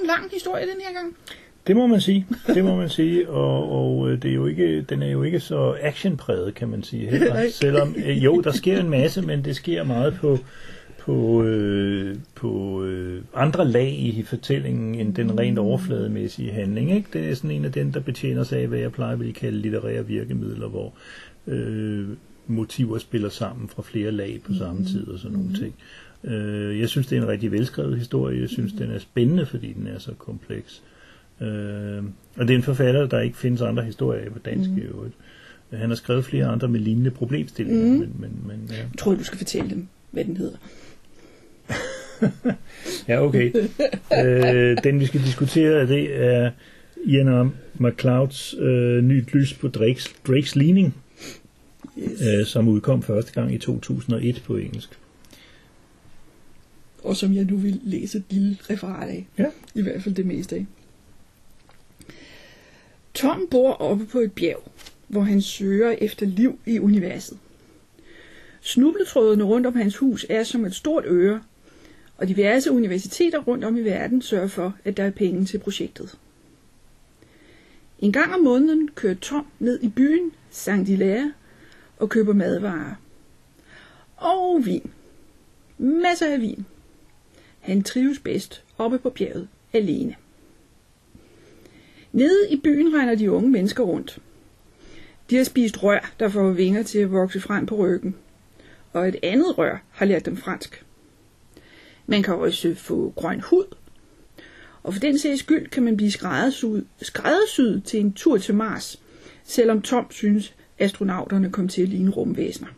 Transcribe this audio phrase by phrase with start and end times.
[0.00, 1.16] En lang historie den her gang.
[1.66, 2.26] Det må man sige.
[2.46, 3.30] Det må man sige.
[3.30, 6.82] Og, og øh, det er jo ikke, den er jo ikke så actionpræget, kan man
[6.82, 7.10] sige.
[7.10, 7.50] Heller.
[7.50, 10.38] Selvom, øh, jo, der sker en masse, men det sker meget på,
[10.98, 16.96] på, øh, på øh, andre lag i fortællingen, end den rent overflademæssige handling.
[16.96, 17.08] Ikke?
[17.12, 19.58] Det er sådan en af dem, der betjener sig af, hvad jeg plejer at kalde
[19.58, 20.92] litterære virkemidler, hvor
[21.46, 22.08] øh,
[22.46, 25.74] motiver spiller sammen fra flere lag på samme tid og sådan nogle ting.
[26.24, 28.40] Øh, jeg synes, det er en rigtig velskrevet historie.
[28.40, 30.82] Jeg synes, den er spændende, fordi den er så kompleks.
[31.40, 32.02] Øh,
[32.36, 34.78] og det er en forfatter, der ikke findes andre historier af på dansk mm.
[34.78, 35.14] i øvrigt.
[35.72, 37.90] Han har skrevet flere andre med lignende problemstillinger, mm.
[37.90, 38.76] men, men, men ja.
[38.76, 40.56] Jeg tror, du skal fortælle dem, hvad den hedder.
[43.08, 43.52] Ja, okay.
[44.24, 46.50] øh, den vi skal diskutere, det er
[47.06, 50.94] Ian McClouds øh, Nyt lys på Drakes, Drakes ligning,
[51.98, 52.20] Yes.
[52.20, 54.98] øh, som udkom første gang i 2001 på engelsk.
[57.02, 59.26] Og som jeg nu vil læse et lille referat af.
[59.38, 59.46] Ja.
[59.74, 60.66] I hvert fald det meste af.
[63.14, 64.72] Tom bor oppe på et bjerg,
[65.08, 67.38] hvor han søger efter liv i universet.
[68.60, 71.42] Snubletrådene rundt om hans hus er som et stort øre,
[72.16, 76.18] og diverse universiteter rundt om i verden sørger for, at der er penge til projektet.
[77.98, 81.32] En gang om måneden kører Tom ned i byen Saint Hilaire
[81.98, 82.94] og køber madvarer.
[84.16, 84.90] Og vin.
[85.78, 86.66] Masser af vin.
[87.68, 90.14] Han trives bedst oppe på bjerget alene.
[92.12, 94.18] Nede i byen regner de unge mennesker rundt.
[95.30, 98.16] De har spist rør, der får vinger til at vokse frem på ryggen.
[98.92, 100.84] Og et andet rør har lært dem fransk.
[102.06, 103.74] Man kan også få grøn hud.
[104.82, 109.02] Og for den sags skyld kan man blive skræddersyet, skræddersyet til en tur til Mars,
[109.44, 112.77] selvom Tom synes, astronauterne kom til at ligne rumvæsener.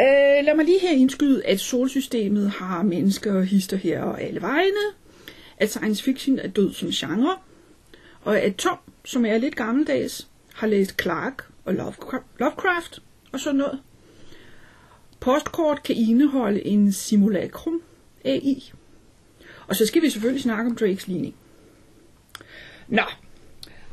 [0.00, 4.42] Øh, lad mig lige her indskyde, at solsystemet har mennesker og hister her og alle
[4.42, 4.80] vegne,
[5.56, 7.36] at science fiction er død som genre,
[8.22, 13.02] og at Tom, som er lidt gammeldags, har læst Clark og Lovecraft- Lovecraft
[13.32, 13.80] og sådan noget.
[15.20, 17.82] Postkort kan indeholde en simulacrum
[18.24, 18.72] AI.
[19.66, 21.34] Og så skal vi selvfølgelig snakke om Drakes ligning.
[22.88, 23.02] Nå,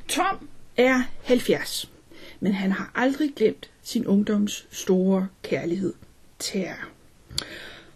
[0.08, 1.92] Tom er 70,
[2.40, 5.94] men han har aldrig glemt sin ungdoms store kærlighed,
[6.40, 6.86] Terra.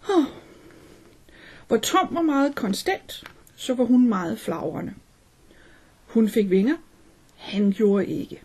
[0.10, 0.26] Oh.
[1.68, 3.24] Hvor Tom var meget konstant,
[3.56, 4.94] så var hun meget flagrende.
[6.06, 6.76] Hun fik vinger,
[7.38, 8.42] han gjorde ikke.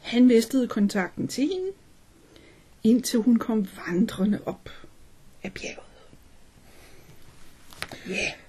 [0.00, 1.70] Han mistede kontakten til hende,
[2.82, 4.70] indtil hun kom vandrende op
[5.42, 5.78] af bjerget.
[8.08, 8.45] Ja, yeah.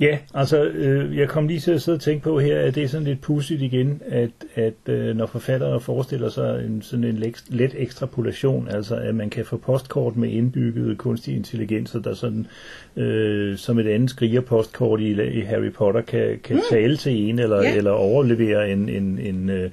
[0.00, 2.82] Ja, altså, øh, jeg kom lige til at sidde og tænke på her, at det
[2.82, 7.16] er sådan lidt pudsigt igen, at, at øh, når forfattere forestiller sig en, sådan en
[7.16, 12.46] let, let ekstrapolation, altså at man kan få postkort med indbygget kunstig intelligens, der sådan,
[12.96, 16.62] øh, som et andet skriger postkort i, i Harry Potter kan, kan mm.
[16.70, 17.76] tale til en, eller, Ja.
[17.76, 19.70] eller overlevere en, en, en øh,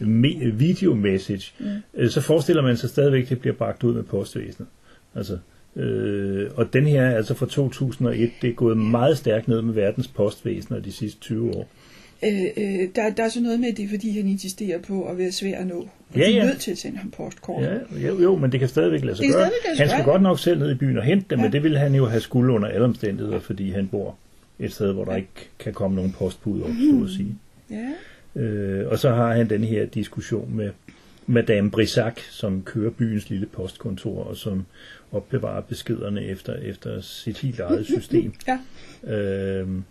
[0.00, 1.66] me- video-message, mm.
[1.94, 4.68] øh, så forestiller man sig stadigvæk, at det bliver bragt ud med postvæsenet.
[5.14, 5.38] Altså,
[5.76, 9.74] Øh, og den her er altså fra 2001, det er gået meget stærkt ned med
[9.74, 11.68] verdens postvæsener de sidste 20 år.
[12.24, 15.32] øh, øh, der, der er så noget med, det fordi, han insisterer på at være
[15.32, 15.74] svær at nå.
[15.78, 16.44] Og Ja, de er ja.
[16.46, 17.62] nødt til at sende ham postkort.
[17.64, 17.74] Ja,
[18.08, 19.42] jo, jo, men det kan stadigvæk lade sig Det gøre.
[19.42, 20.12] lade sig Han skal gøre.
[20.12, 21.44] godt nok selv ned i byen og hente dem, Ja.
[21.44, 24.16] men det vil han jo have skuld under alle omstændigheder, fordi han bor
[24.58, 25.28] et sted, hvor der ikke
[25.58, 27.34] kan komme nogen postbud op, så at sige.
[27.70, 28.40] ja.
[28.40, 30.70] Øh, og så har han den her diskussion med
[31.30, 34.66] Madame Brissac, som kører byens lille postkontor, og som
[35.12, 38.34] opbevarer beskederne efter, efter sit helt eget system.
[38.48, 38.58] ja.
[39.14, 39.84] Øhm,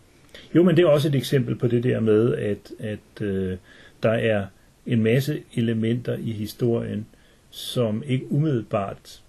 [0.56, 3.58] jo, men det er også et eksempel på det der med, at, at øh,
[4.04, 4.46] der er
[4.86, 7.06] en masse elementer i historien,
[7.50, 9.22] som ikke umiddelbart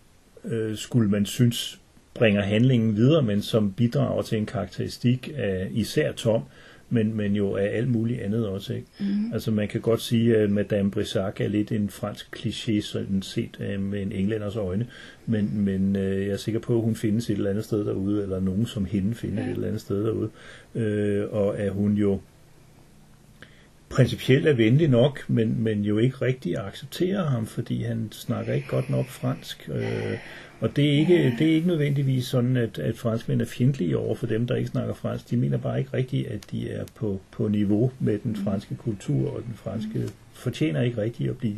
[0.45, 1.81] øh, skulle man synes
[2.15, 6.43] bringer handlingen videre, men som bidrager til en karakteristik af især Tom,
[6.91, 8.75] men, men jo af alt muligt andet også.
[8.75, 8.87] Ikke?
[9.01, 9.33] Mm.
[9.33, 13.57] Altså man kan godt sige, at Madame Brissac er lidt en fransk kliché, sådan set
[13.61, 14.87] øh, med en englænders øjne,
[15.27, 18.23] men, men øh, jeg er sikker på, at hun findes et eller andet sted derude,
[18.23, 19.47] eller nogen som hende findes Ja.
[19.51, 20.31] et eller andet sted derude,
[20.75, 22.21] øh, og at hun jo
[23.91, 28.69] principielt er venlig nok, men, men jo ikke rigtig accepterer ham, fordi han snakker ikke
[28.69, 29.69] godt nok fransk.
[29.75, 30.19] Øh,
[30.61, 34.15] og det er, ikke, det er ikke nødvendigvis sådan, at, at franskmænd er fjendtlige over
[34.15, 35.31] for dem, der ikke snakker fransk.
[35.31, 39.31] De mener bare ikke rigtigt, at de er på, på niveau med den franske kultur,
[39.37, 40.01] og den franske
[40.33, 41.57] fortjener ikke rigtigt at blive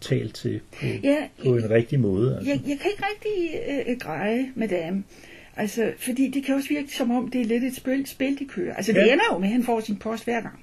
[0.00, 2.34] talt til på, Ja, på en rigtig måde.
[2.36, 2.50] Altså.
[2.50, 3.60] Jeg, jeg kan ikke rigtig
[3.92, 5.02] øh, greje, madame.
[5.56, 8.44] Altså, fordi det kan også virke som om, det er lidt et spil, spil de
[8.44, 8.74] kører.
[8.74, 9.12] Altså, det Ja.
[9.12, 10.58] ender jo med, at han får sin post hver gang.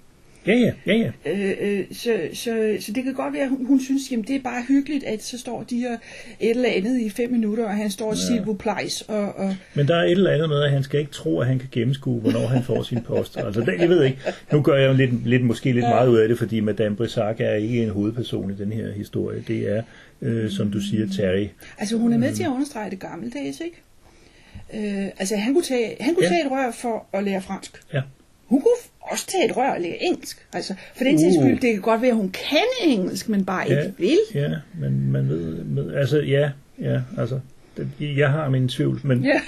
[0.47, 1.11] Ja, ja, ja, ja.
[1.31, 4.35] Øh, øh, så, så, så det kan godt være, at hun, hun synes, jamen det
[4.35, 5.97] er bare hyggeligt, at så står de her
[6.39, 8.53] et eller andet i fem minutter, og han står og siger, ja.
[8.53, 11.39] plejs, og, og Men der er et eller andet med, at han skal ikke tro,
[11.39, 13.37] at han kan gennemskue, hvornår han får sin post.
[13.37, 14.17] Altså, det, jeg ved ikke.
[14.51, 17.35] Nu gør jeg jo lidt, lidt, måske lidt meget ud af det, fordi Madame Brissac
[17.39, 19.43] er ikke en hovedperson i den her historie.
[19.47, 19.83] Det er,
[20.21, 21.47] øh, som du siger, Terry.
[21.77, 23.81] altså hun er med til at understrege det gammeldags, ikke?
[24.73, 26.29] Øh, altså han kunne, tage, han kunne Ja.
[26.29, 27.81] tage et rør for at lære fransk.
[27.93, 28.01] Ja.
[28.45, 28.71] Hun kunne
[29.11, 30.45] også tage et rør og lære engelsk.
[30.53, 31.43] Altså, for den sags Uh.
[31.43, 34.17] skyld, det kan godt være, at hun kan engelsk, men bare Ja, ikke vil.
[34.33, 36.51] ja, men man ved, med, altså ja,
[36.81, 37.39] ja, altså,
[37.77, 39.41] det, jeg har min tvivl, men, Ja.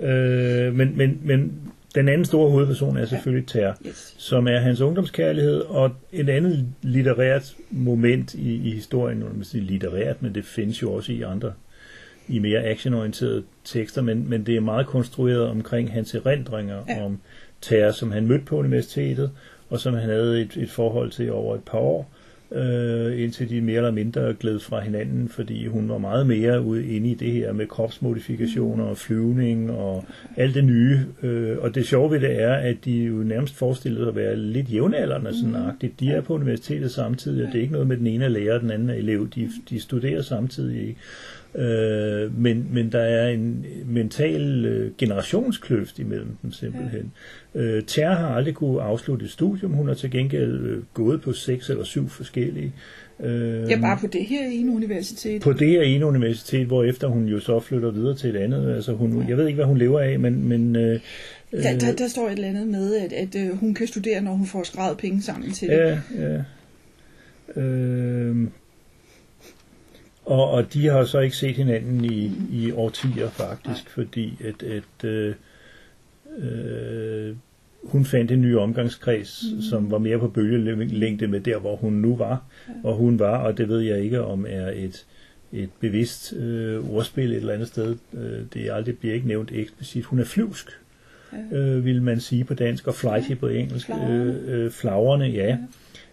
[0.08, 1.52] øh, men, men, men
[1.94, 4.14] den anden store hovedperson er selvfølgelig Ter, Yes.
[4.18, 9.64] som er hans ungdomskærlighed, og et andet litterært moment i, i historien, vil man sige
[9.64, 11.52] litterært, men det findes jo også i andre,
[12.28, 17.04] i mere actionorienterede tekster, men, men det er meget konstrueret omkring hans erindringer ja.
[17.04, 17.18] om
[17.60, 19.30] Ter, som han mødte på universitetet,
[19.70, 22.10] og som han havde et, et forhold til over et par år,
[22.52, 26.86] øh, indtil de mere eller mindre gled fra hinanden, fordi hun var meget mere ude
[26.86, 30.04] inde i det her med kropsmodifikationer og flyvning og
[30.36, 31.00] alt det nye.
[31.22, 34.72] Øh, og det sjove ved det er, at de jo nærmest forestillede at være lidt
[34.72, 36.00] jævnaldrende sådan agtigt.
[36.00, 38.54] De er på universitetet samtidig, og det er ikke noget med den ene er lærer
[38.54, 39.28] og den anden er elev.
[39.34, 40.88] De, de studerer samtidig.
[40.88, 41.00] ikke?
[41.58, 47.12] Øh, men, men der er en mental øh, generationskløft imellem dem simpelthen.
[47.54, 47.60] Ja.
[47.60, 49.72] Øh, Ter har aldrig kunne afslutte et studium.
[49.72, 52.72] Hun har til gengæld øh, gået på seks eller syv forskellige.
[53.20, 55.42] Øh, Ja, bare på det her ene universitet.
[55.42, 58.74] på det her ene universitet, hvor efter hun jo så flytter videre til et andet.
[58.74, 61.00] Altså hun, jeg ved ikke, hvad hun lever af, men, men øh,
[61.52, 64.32] Der, der, der står et eller andet med, at, at øh, hun kan studere, når
[64.32, 65.74] hun får skrevet penge sammen til det.
[65.76, 66.42] Ja, ja.
[67.60, 68.36] Øh,
[70.26, 75.04] og, og de har så ikke set hinanden i, i årtier faktisk, fordi at, at
[75.04, 75.34] øh,
[76.38, 77.36] øh,
[77.84, 79.62] hun fandt en ny omgangskreds, mm.
[79.62, 82.42] som var mere på bølgelængde med der, hvor hun nu var.
[82.68, 82.72] Ja.
[82.84, 85.06] Og hun var, og det ved jeg ikke om er et,
[85.52, 87.96] et bevidst øh, ordspil et eller andet sted.
[88.14, 90.04] Øh, det er aldrig bliver ikke nævnt eksplicit.
[90.04, 90.70] Hun er flyvsk,
[91.32, 91.56] ja.
[91.56, 93.86] øh, vil man sige på dansk, og flighty på engelsk.
[93.86, 94.44] Flagrende.
[94.46, 95.46] Øh, øh, flagrende, ja.
[95.46, 95.58] ja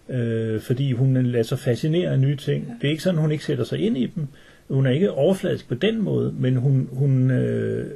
[0.09, 2.77] øh, fordi hun lader sig fascinere af nye ting.
[2.81, 4.27] Det er ikke sådan, hun ikke sætter sig ind i dem.
[4.69, 7.91] Hun er ikke overfladisk på den måde, men hun, hun øh,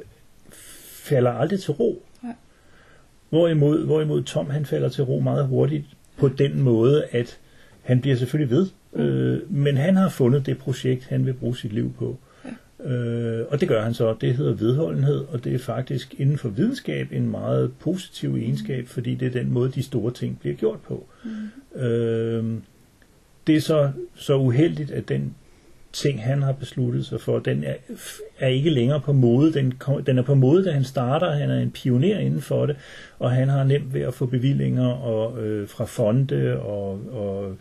[1.02, 2.02] falder aldrig til ro.
[2.22, 2.34] Nej.
[3.30, 5.84] Hvorimod, hvorimod Tom han falder til ro meget hurtigt
[6.16, 7.38] på den måde, at
[7.82, 11.72] han bliver selvfølgelig ved, øh, men han har fundet det projekt, han vil bruge sit
[11.72, 12.18] liv på.
[12.84, 14.14] Øh, og det gør han så.
[14.20, 19.14] Det hedder vedholdenhed, og det er faktisk inden for videnskab en meget positiv egenskab, fordi
[19.14, 21.06] det er den måde, de store ting bliver gjort på.
[21.24, 21.80] Mm.
[21.80, 22.44] Øh,
[23.46, 25.34] det er så, så uheldigt, at den
[25.92, 27.74] ting, han har besluttet sig for, den er,
[28.38, 29.52] er ikke længere på mode.
[29.52, 31.30] Den, kom, den er på mode, da han starter.
[31.30, 32.76] Han er en pioner inden for det,
[33.18, 37.56] og han har nemt ved at få bevillinger og, øh, fra fonde og, og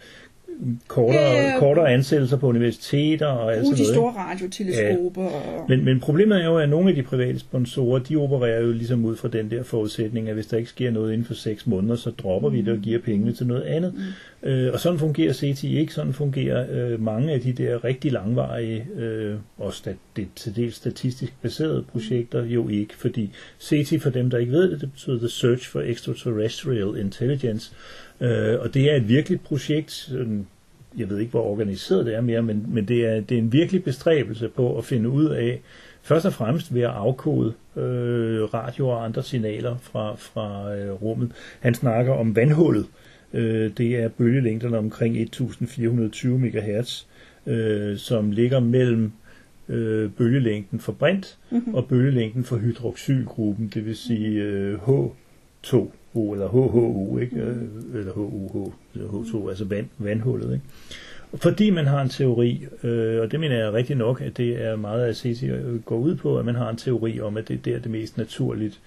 [0.88, 1.60] kortere, ja.
[1.60, 3.96] kortere ansættelser på universiteter og alt sådan de noget.
[3.96, 5.24] store radioteleskoper.
[5.24, 5.30] Ja.
[5.70, 9.06] Men, men problemet er jo, at nogle af de private sponsorer, de opererer jo ligesom
[9.06, 11.96] ud fra den der forudsætning, at hvis der ikke sker noget inden for seks måneder,
[11.96, 13.94] så dropper vi det og giver pengene til noget andet.
[13.94, 14.50] Mm.
[14.50, 15.94] Øh, og sådan fungerer CTI ikke.
[15.94, 20.76] Sådan fungerer øh, mange af de der rigtig langvarige øh, og stat, det, til dels
[20.76, 22.96] statistisk baserede projekter jo ikke.
[22.96, 27.72] Fordi CTI, for dem der ikke ved det, det betyder The Search for Extraterrestrial Intelligence.
[28.22, 30.12] Øh, og det er et virkeligt projekt,
[30.98, 33.54] jeg ved ikke, hvor organiseret det er mere, men, men det, er, det er en
[33.54, 35.62] virkelig bestræbelse på at finde ud af,
[36.02, 41.32] først og fremmest ved at afkode øh, radio og andre signaler fra, fra øh, rummet.
[41.60, 42.86] Han snakker om vandhullet.
[43.34, 47.06] Øh, det er bølgelængderne omkring 1420 MHz,
[47.48, 49.12] øh, som ligger mellem
[49.70, 51.76] øh, bølgelængden for brint mm-hmm.
[51.76, 57.36] og bølgelængden for hydroxylgruppen, det vil sige øh, H2 O eller HHU, ikke?
[57.36, 57.56] Øh,
[57.94, 60.54] eller HUH, eller H2, altså vand, vandhullet.
[60.54, 60.66] Ikke?
[61.36, 64.76] Fordi man har en teori, øh, og det mener jeg rigtig nok, at det er
[64.76, 65.52] meget af CC
[65.86, 68.18] går ud på, at man har en teori om, at det der er det mest
[68.18, 68.80] naturligt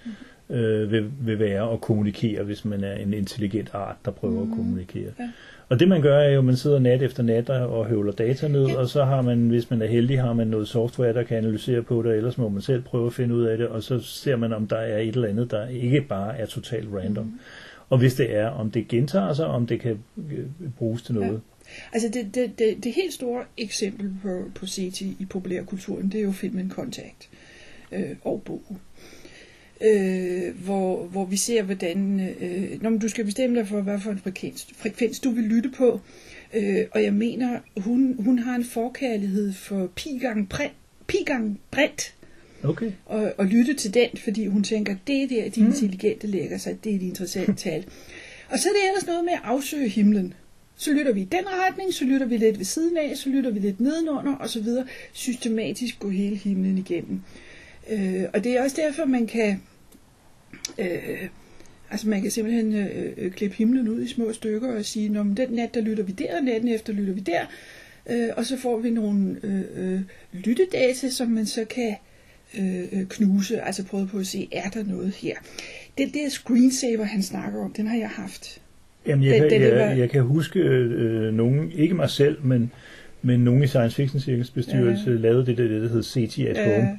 [0.51, 4.53] øh, vil, vil være at kommunikere, hvis man er en intelligent art, der prøver mm.
[4.53, 5.11] at kommunikere.
[5.19, 5.25] Mm.
[5.25, 5.31] Ja.
[5.71, 8.49] Og det man gør er jo, at man sidder nat efter nat og høvler data
[8.49, 11.37] ned, og så har man, hvis man er heldig, har man noget software, der kan
[11.37, 14.01] analysere på det, ellers må man selv prøve at finde ud af det, og så
[14.01, 17.25] ser man, om der er et eller andet, der ikke bare er totalt random.
[17.25, 17.41] Mm.
[17.89, 20.45] Og hvis det er, om det gentager sig, om det kan øh,
[20.79, 21.41] bruges til noget.
[21.93, 26.25] Altså det, det, det, det helt store eksempel på, på CT i populærkulturen, det er
[26.25, 27.29] jo filmen Contact
[27.93, 28.81] øh, og bogen.
[29.85, 34.11] Øh, hvor, hvor vi ser, hvordan øh, når du skal bestemme dig for, hvad for
[34.11, 36.01] en frekvens, frekvens du vil lytte på.
[36.55, 40.73] Øh, og jeg mener, hun, hun har en forkærlighed for pi gang, print,
[41.07, 42.15] pi gang brint,
[42.63, 42.93] Okay.
[43.07, 45.67] og, og lytte til den, fordi hun tænker, det er der, de Mm.
[45.67, 47.85] intelligente lægger sig, det er de interessante tal.
[48.51, 50.35] Og så er det ellers noget med at afsøge himlen.
[50.77, 53.51] Så lytter vi i den retning, så lytter vi lidt ved siden af, så lytter
[53.51, 54.87] vi lidt nedenunder, og så videre.
[55.13, 57.21] Systematisk gå hele himlen igennem.
[57.91, 59.63] Øh, og det er også derfor, man kan...
[60.79, 61.29] Øh,
[61.91, 65.23] altså man kan simpelthen øh, øh, klippe himlen ud i små stykker og sige, Nå,
[65.23, 67.41] men den nat, der lytter vi der, og natten efter lytter vi der.
[68.11, 69.61] Øh, og så får vi nogle øh,
[69.95, 70.01] øh,
[70.33, 71.95] lyttedata, som man så kan
[72.59, 75.35] øh, øh, knuse, altså prøve på at se, er der noget her.
[75.99, 78.61] Det der screensaver, han snakker om, den har jeg haft.
[79.07, 82.43] Jamen, jeg, Den- kan, den jeg, var- jeg kan huske øh, nogen, ikke mig selv,
[82.45, 82.73] men,
[83.23, 85.17] men nogen i Science Fiction Cirkels bestyrelse Ja.
[85.17, 86.99] lavede det, der, det der hed CT at Øh, Home.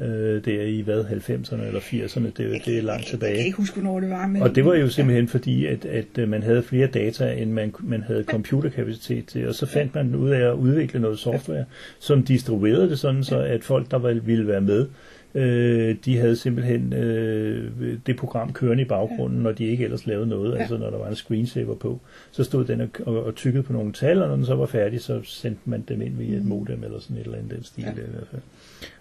[0.00, 2.36] Øh, det er i hvad, 90'erne eller 80'erne, det,
[2.66, 3.44] det er langt Jeg kan tilbage.
[3.44, 4.26] ikke huske, hvornår det var.
[4.26, 7.50] Men, Og det var jo simpelthen fordi, at, at øh, man havde flere data, end
[7.52, 11.64] man, man havde computerkapacitet til, og så fandt man ud af at udvikle noget software,
[11.98, 14.86] som distribuerede det sådan, så at folk, der ville være med,
[15.34, 17.70] øh, de havde simpelthen øh,
[18.06, 20.58] det program kørende i baggrunden, når de ikke ellers lavede noget, Ja.
[20.60, 22.00] altså når der var en screensaver på.
[22.30, 24.66] Så stod den og, og, og tykkede på nogle tal, og når den så var
[24.66, 27.64] færdig, så sendte man dem ind via et modem eller sådan et eller andet den
[27.64, 27.88] stil Ja.
[27.96, 28.02] ja.
[28.02, 28.42] i hvert fald.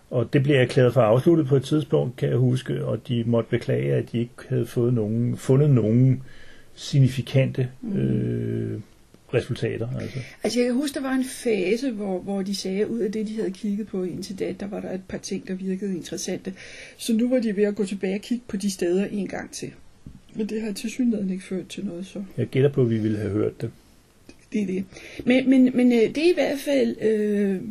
[0.10, 3.50] Og det blev erklæret for afsluttet på et tidspunkt, kan jeg huske, og de måtte
[3.50, 6.24] beklage, at de ikke havde fået nogen, fundet nogen
[6.76, 8.80] signifikante øh,
[9.34, 9.88] resultater.
[10.00, 10.20] Altså.
[10.44, 13.12] Altså jeg kan huske, der var en fase, hvor, hvor de sagde, at ud af
[13.12, 15.96] det, de havde kigget på indtil da, der var der et par ting, der virkede
[15.96, 16.54] interessante.
[16.98, 19.52] Så nu var de ved at gå tilbage og kigge på de steder en gang
[19.52, 19.72] til.
[20.36, 22.98] Men det har til synligheden ikke ført til noget, så Jeg gætter på, at vi
[22.98, 23.72] ville have hørt det.
[24.54, 24.86] det er det.
[25.26, 26.96] Men, men, men øh, det er i hvert fald...
[27.02, 27.62] Øh,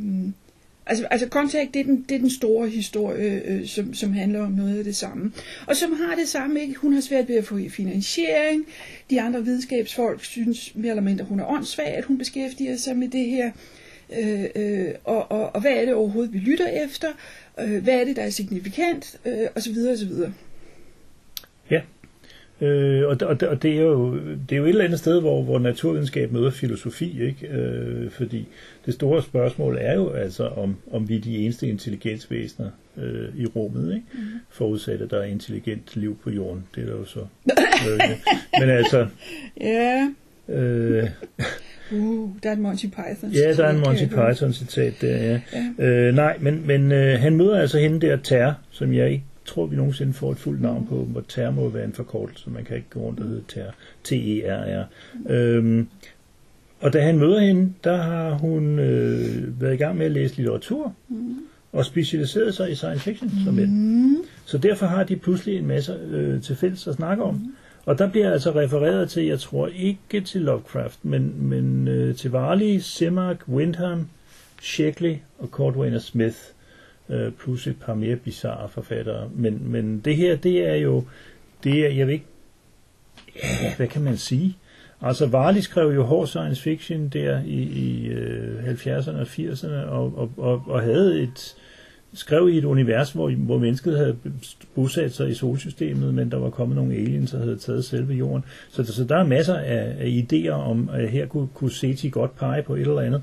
[0.86, 4.40] altså, altså Contact, det er den, det er den store historie, øh, som, som handler
[4.40, 5.32] om noget af det samme.
[5.66, 6.74] Og som har det samme, ikke?
[6.74, 8.66] Hun har svært ved at få finansiering.
[9.10, 13.08] De andre videnskabsfolk synes mere eller mindre, hun er åndssvag, at hun beskæftiger sig med
[13.08, 13.50] det her.
[14.18, 17.08] Øh, øh, og, og, og hvad er det overhovedet, vi lytter efter?
[17.60, 19.20] Øh, hvad er det, der er signifikant?
[19.24, 20.32] Øh, og så videre, og så videre.
[22.60, 25.42] Øh, og, og, og det, er jo, det er jo et eller andet sted, hvor,
[25.42, 27.46] hvor naturvidenskab møder filosofi, ikke?
[27.48, 28.48] Øh, fordi
[28.86, 33.46] det store spørgsmål er jo altså, om, om vi er de eneste intelligensvæsener øh, i
[33.46, 34.06] rummet, ikke?
[34.12, 34.20] Mm.
[34.50, 36.64] forudsat at der er intelligent liv på jorden.
[36.75, 37.20] Det er der jo så.
[37.90, 38.00] øh,
[38.60, 39.06] men altså,
[39.60, 40.08] Ja,
[40.48, 41.04] øh,
[41.92, 43.30] uh, der er et Monty Python.
[43.32, 44.04] ja, der er en Monty.
[44.04, 45.40] Python citat der, ja.
[45.78, 45.84] Ja.
[45.84, 49.25] Øh, nej, men, men øh, han møder altså hende der Ter, som jeg ikke
[49.56, 52.64] tror, vi nogensinde får et fuldt navn på, hvor Ter må være en forkortelse, man
[52.64, 53.70] kan ikke gå rundt og hedde Ter.
[54.04, 54.84] T-E-R-R.
[55.28, 55.88] Øhm,
[56.80, 60.36] og da han møder hende, der har hun øh, været i gang med at læse
[60.36, 60.94] litteratur,
[61.72, 63.70] og specialiseret sig i science fiction som mænd.
[63.70, 64.16] Mm.
[64.44, 67.54] Så derfor har de pludselig en masse øh, til fælles at snakke om.
[67.84, 72.30] Og der bliver altså refereret til, jeg tror ikke til Lovecraft, men, men øh, til
[72.30, 74.08] Varley, Simak, Windham,
[74.62, 76.36] Sheckley og Cordwainer Smith,
[77.08, 79.30] øh, plus et par mere bizarre forfattere.
[79.34, 81.04] Men, men det her, det er jo,
[81.64, 82.26] det er, jeg ved ikke,
[83.36, 84.56] ja, hvad kan man sige?
[85.02, 90.18] Altså Varley skrev jo hård science fiction der i, i øh, 70'erne og 80'erne, og,
[90.18, 91.56] og, og, og havde et,
[92.14, 94.16] skrev i et univers, hvor, hvor mennesket havde
[94.75, 98.44] bosat sig i solsystemet, men der var kommet nogle aliens, der havde taget selve jorden.
[98.70, 102.36] Så, så der er masser af, af idéer om, at her kunne, kunne Seti godt
[102.36, 103.22] pege på et eller andet.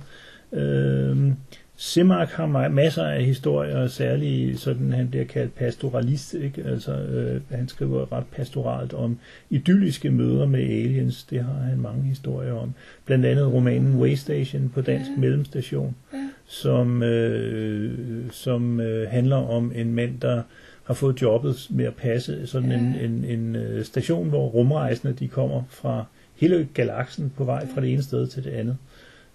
[0.53, 1.33] Øhm,
[1.75, 6.63] Simak har ma- masser af historier, særligt sådan, han bliver kaldt pastoralist, ikke?
[6.65, 9.17] Altså, øh, han skriver ret pastoralt om
[9.49, 12.73] idylliske møder med aliens, det har han mange historier om.
[13.05, 15.13] Blandt andet romanen Waystation på dansk Ja.
[15.15, 15.19] ja.
[15.19, 16.17] mellemstation, Ja.
[16.45, 17.91] som, øh,
[18.31, 20.41] som øh, handler om en mand, der
[20.83, 22.77] har fået jobbet med at passe sådan Ja.
[22.77, 27.81] en, en, en øh, station, hvor rumrejsende de kommer fra hele galaksen på vej fra
[27.81, 28.77] det ene sted til det andet.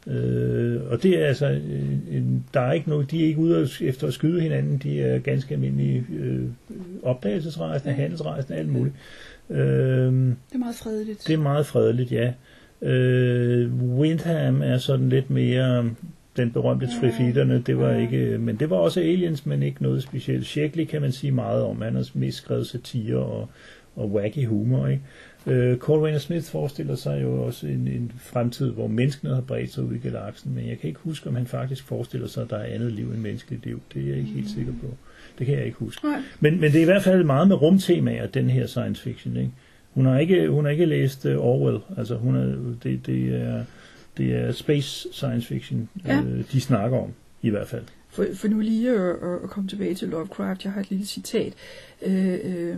[0.09, 3.69] Øh, og det er altså, en, en, der er ikke noget, de er ikke ude
[3.81, 6.43] efter at skyde hinanden, de er ganske almindelige øh,
[7.03, 8.01] opdagelsesrejsende, Ja.
[8.01, 8.95] handelsrejsende, alt muligt.
[9.51, 11.25] Øh, Det er meget fredeligt.
[11.27, 12.33] det er meget fredeligt, ja.
[12.83, 15.91] Øh, Windham er sådan lidt mere
[16.37, 16.89] den berømte.
[17.01, 20.47] Trifiderne, det var ikke, men det var også aliens, men ikke noget specielt.
[20.47, 23.49] Sheckley kan man sige meget om, han har mest skrevet satire og,
[23.97, 25.03] og wacky humor, ikke?
[25.47, 29.85] Øh, Caldwell Smith forestiller sig jo også en, en fremtid, hvor menneskene har bredt sig
[29.85, 32.57] ud i galaksen, men jeg kan ikke huske, om han faktisk forestiller sig, at der
[32.57, 33.81] er andet liv end menneskeligt liv.
[33.95, 34.87] Det er jeg ikke helt sikker på.
[35.39, 36.07] Det kan jeg ikke huske.
[36.07, 36.23] Nej.
[36.41, 39.37] Men, men det er i hvert fald meget med rumtemaer, den her science fiction.
[39.37, 39.51] Ikke?
[39.95, 41.79] Hun har ikke, hun har ikke læst uh, Orwell.
[41.97, 43.65] Altså, hun er, det, det, er,
[44.17, 46.21] det er space science fiction, Ja.
[46.21, 47.85] øh, de snakker om, i hvert fald.
[48.11, 51.07] For, for nu lige at, at- at komme tilbage til Lovecraft, jeg har et lille
[51.07, 51.53] citat.
[52.07, 52.77] Øh, øh,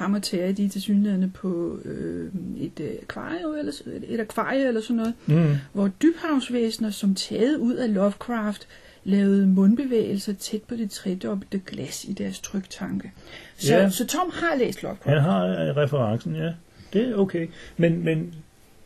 [0.00, 4.20] ham og Terry, de er til synligheden på øh, et, øh, akvarie, eller, et, et
[4.20, 5.54] akvarie eller sådan noget, Mm.
[5.72, 8.68] hvor dybhavsvæsener, som taget ud af Lovecraft,
[9.04, 13.12] lavede mundbevægelser tæt på det tredobbelte glas i deres tryktanke.
[13.56, 13.90] Så, Ja.
[13.90, 15.08] så Tom har læst Lovecraft.
[15.14, 16.52] Han har øh, referencen, ja.
[16.92, 17.48] Det er okay.
[17.76, 18.34] Men, men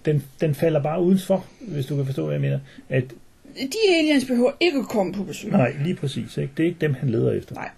[0.04, 2.58] den, den falder bare udenfor, hvis du kan forstå, hvad jeg mener.
[2.88, 3.04] At,
[3.56, 5.50] De aliens behøver ikke at komme på besøg.
[5.50, 6.36] nej, lige præcis.
[6.36, 6.52] Ikke?
[6.56, 7.54] Det er ikke dem, han leder efter.
[7.54, 7.70] Nej.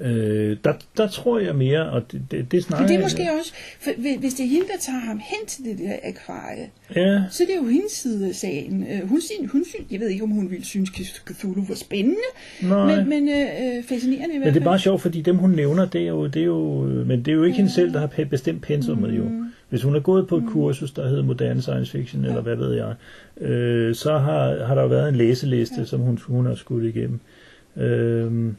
[0.00, 3.04] Øh, der, der tror jeg mere, og det, det, det snakker Men det er jeg-
[3.04, 5.92] måske også, for hvi- hvis det er hende, der tager ham hen til det der
[6.04, 8.82] akvarie, Ja, så det er jo hendes side af sagen.
[8.92, 10.90] Øh, Hun, synes, hun synes, jeg ved ikke, om hun ville synes,
[11.32, 12.16] Cthulhu var spændende,
[12.62, 12.96] nej.
[12.96, 14.62] men, men øh, fascinerende i hvert Men det fald.
[14.62, 17.28] er bare sjovt, fordi dem hun nævner, det er jo, det er jo men det
[17.28, 19.24] er jo ikke hende selv, der har bestemt pensummet jo.
[19.24, 19.44] Mm.
[19.68, 22.74] Hvis hun har gået på et kursus, der hedder moderne science fiction, eller hvad ved
[22.74, 22.94] jeg,
[23.48, 27.20] øh, så har, har der jo været en læseliste, som hun, hun har skudt igennem.
[27.76, 28.52] Øh,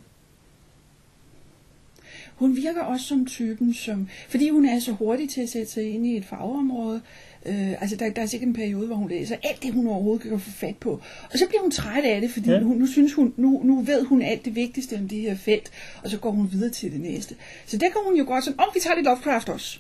[2.42, 5.84] Hun virker også som typen, som, fordi hun er så hurtig til at sætte sig
[5.94, 7.02] ind i et fagområde.
[7.46, 10.22] Øh, altså, der, der er sikkert en periode, hvor hun læser alt det, hun overhovedet
[10.30, 10.92] kan få fat på.
[11.32, 12.60] Og så bliver hun træt af det, fordi Ja.
[12.60, 15.72] hun, nu synes hun, nu, nu ved hun alt det vigtigste om det her felt,
[16.04, 17.36] og så går hun videre til det næste.
[17.66, 19.80] Så der kan hun jo godt sådan, åh, oh, vi tager lidt Lovecraft også.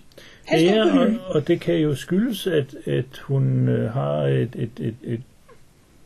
[0.51, 4.95] Ja, og, og det kan jo skyldes, at, at hun øh, har et, et, et,
[5.03, 5.21] et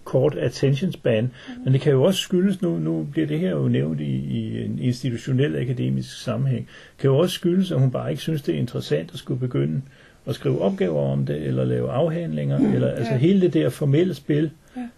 [0.05, 1.31] kort attention span,
[1.63, 4.63] men det kan jo også skyldes, nu, nu bliver det her jo nævnt i, i
[4.65, 6.67] en institutionel akademisk sammenhæng,
[6.99, 9.81] kan jo også skyldes, at hun bare ikke synes, det er interessant at skulle begynde
[10.27, 13.17] at skrive opgaver om det, eller lave afhandlinger, mm, eller altså ja.
[13.17, 14.51] hele det der formelle spil.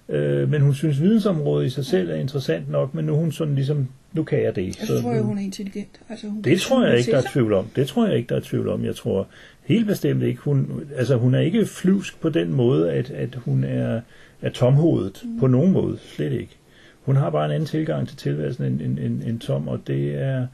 [0.10, 0.16] Ja.
[0.16, 3.56] Øh, men hun synes, vidensområdet i sig selv er interessant nok, men nu hun sådan
[3.56, 4.66] ligesom, nu kan jeg det.
[4.66, 6.00] Jeg så tror jeg, hun er intelligent.
[6.10, 7.68] Altså, hun Det tror jeg ikke, der er tvivl om.
[7.76, 8.86] Det tror jeg ikke, der er tvivl om.
[8.86, 9.28] Jeg tror
[9.66, 13.64] helt bestemt ikke, hun, altså hun er ikke flyvsk på den måde, at, at hun
[13.64, 14.02] er,
[14.42, 15.40] er tomhovedet mm.
[15.40, 15.98] på nogen måde.
[16.16, 16.58] Slet ikke.
[17.02, 20.22] Hun har bare en anden tilgang til tilværelsen end, end, end, end Tom, og det
[20.22, 20.48] er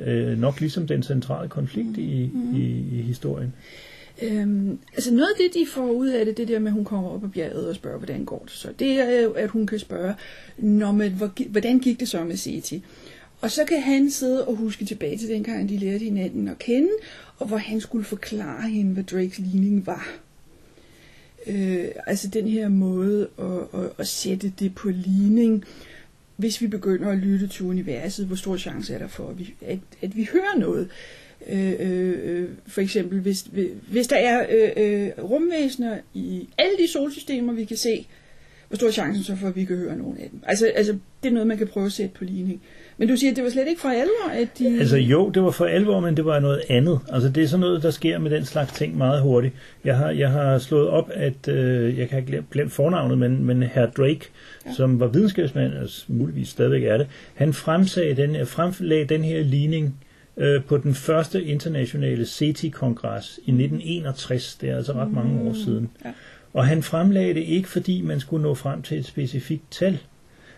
[0.00, 2.56] øh, nok ligesom den centrale konflikt i, Mm.
[2.56, 2.60] i,
[2.92, 3.52] i historien.
[4.22, 6.84] Øhm, altså noget af det, de får ud af det, det der med, at hun
[6.84, 8.68] kommer op på bjerget og spørger, hvordan går det så.
[8.78, 10.14] Det er jo, at hun kan spørge,
[10.58, 12.84] Nå, men, hvordan gik det så med Seti?
[13.40, 16.90] Og så kan han sidde og huske tilbage til dengang, de lærte hinanden at kende,
[17.38, 20.08] og hvor han skulle forklare hende, hvad Drakes ligning var.
[21.46, 25.64] Øh, altså den her måde at, at, at sætte det på ligning,
[26.36, 29.54] hvis vi begynder at lytte til universet, hvor stor chance er der for, at vi,
[29.60, 30.82] at, at vi hører noget.
[30.82, 33.46] Øh, øh, øh, for eksempel, hvis,
[33.88, 38.06] hvis der er øh, øh, rumvæsener i alle de solsystemer, vi kan se,
[38.68, 40.40] hvor stor er chancen så for, at vi kan høre nogen af dem?
[40.46, 42.62] Altså, altså det er noget, man kan prøve at sætte på ligning.
[42.98, 44.78] Men du siger, at det var slet ikke for alvor, at de...
[44.78, 47.00] Altså jo, det var for alvor, men det var noget andet.
[47.12, 49.54] Altså det er sådan noget, der sker med den slags ting meget hurtigt.
[49.84, 53.44] Jeg har, jeg har slået op, at øh, jeg kan have glemt, glemt fornavnet, men,
[53.44, 54.20] men herr Drake,
[54.66, 54.72] ja.
[54.72, 59.94] Som var videnskabsmand, og muligvis stadigvæk er det, han fremsagde den, fremlagde den her ligning
[60.36, 64.56] øh, på den første internationale CETI-kongres i 1961.
[64.60, 65.90] Det er altså ret mange år siden.
[66.04, 66.12] Ja.
[66.54, 69.98] Og han fremlagde det ikke, fordi man skulle nå frem til et specifikt tal.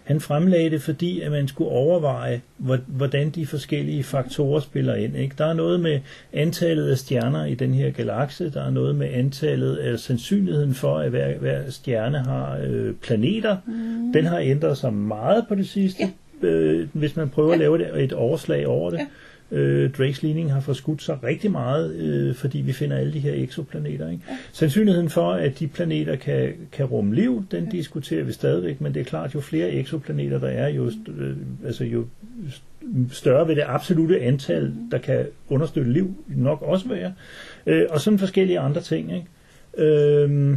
[0.05, 5.17] Han fremlagde det, fordi at man skulle overveje, hvor- hvordan de forskellige faktorer spiller ind.
[5.17, 5.35] Ikke?
[5.39, 6.01] Der er noget med
[6.33, 10.99] antallet af stjerner i den her galakse, der er noget med antallet af sandsynligheden for,
[10.99, 13.57] at hver, hver stjerne har øh, planeter.
[13.67, 14.13] Mm.
[14.13, 16.03] Den har ændret sig meget på det sidste,
[16.43, 16.49] ja.
[16.49, 17.55] øh, hvis man prøver ja.
[17.55, 18.99] at lave et, et overslag over det.
[18.99, 19.07] Ja.
[19.51, 23.33] Øh, Drakes ligning har forskudt sig rigtig meget, øh, fordi vi finder alle de her
[23.35, 24.11] eksoplaneter.
[24.11, 24.23] Ikke?
[24.29, 24.37] Ja.
[24.53, 27.71] Sandsynligheden for, at de planeter kan, kan rumme liv, den ja.
[27.71, 31.85] diskuterer vi stadigvæk, men det er klart, jo flere eksoplaneter der er, jo, øh, altså
[31.85, 32.05] jo
[32.49, 37.13] st- større vil det absolute antal, der kan understøtte liv, nok også være.
[37.67, 39.13] Øh, og sådan forskellige andre ting.
[39.15, 39.27] Ikke?
[39.79, 40.57] Øh,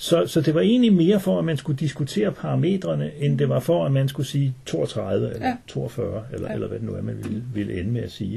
[0.00, 3.60] så, så det var egentlig mere for, at man skulle diskutere parametrene, end det var
[3.60, 5.48] for, at man skulle sige 32 eller ja.
[5.48, 5.56] Ja.
[5.66, 6.54] 42, eller, ja.
[6.54, 8.36] Eller hvad det nu er, man ville, ville ende med at sige.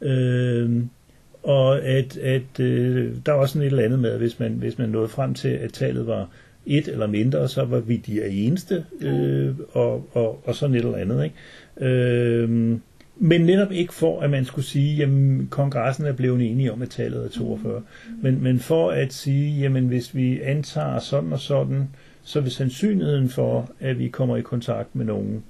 [0.00, 0.14] Ikke?
[0.14, 0.90] Øhm,
[1.42, 4.52] og at, at øh, der er også sådan et eller andet med, at hvis man,
[4.52, 6.28] hvis man nåede frem til, at tallet var
[6.66, 10.96] et eller mindre, så var vi de eneste, øh, og, og, og sådan et eller
[10.98, 11.24] andet.
[11.24, 11.92] Ikke?
[11.92, 12.80] Øhm,
[13.16, 16.90] men netop ikke for, at man skulle sige, jamen kongressen er blevet enige om, at
[16.90, 17.82] tallet er 42.
[18.22, 21.88] Men, men for at sige, jamen hvis vi antager sådan og sådan,
[22.22, 25.42] så vil sandsynligheden for, at vi kommer i kontakt med nogen,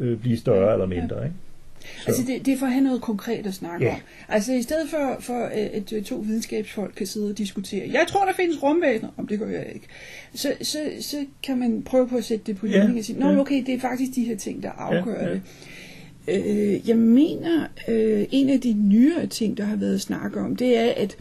[0.00, 1.24] øh, blive større eller mindre.
[1.24, 1.34] Ikke?
[1.80, 2.04] Så.
[2.06, 3.92] Altså det, det er for at have noget konkret at snakke Ja.
[3.94, 4.00] om.
[4.28, 8.24] Altså i stedet for, for øh, at to videnskabsfolk kan sidde og diskutere, jeg tror
[8.24, 9.86] der findes rumvæsener, om det gør jeg ikke,
[10.34, 13.18] så, så, så kan man prøve på at sætte det på Ja, ligning og sige,
[13.20, 15.32] nå okay, det er faktisk de her ting, der afgør Ja, ja.
[15.32, 15.42] det.
[16.28, 20.76] Øh, jeg mener, øh, en af de nyere ting, der har været snak om, det
[20.76, 21.16] er, at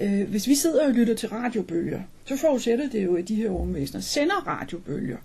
[0.00, 3.50] øh, hvis vi sidder og lytter til radiobølger, så forudsætter det jo, at de her
[3.50, 5.16] rumvæsener sender radiobølger.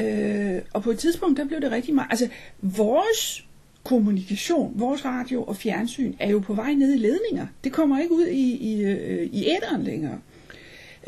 [0.00, 2.08] Øh, og på et tidspunkt, der blev det rigtig meget...
[2.10, 2.28] Altså,
[2.60, 3.46] vores
[3.84, 7.46] kommunikation, vores radio og fjernsyn er jo på vej ned i ledninger.
[7.64, 10.18] Det kommer ikke ud i, i, øh, i æderen længere.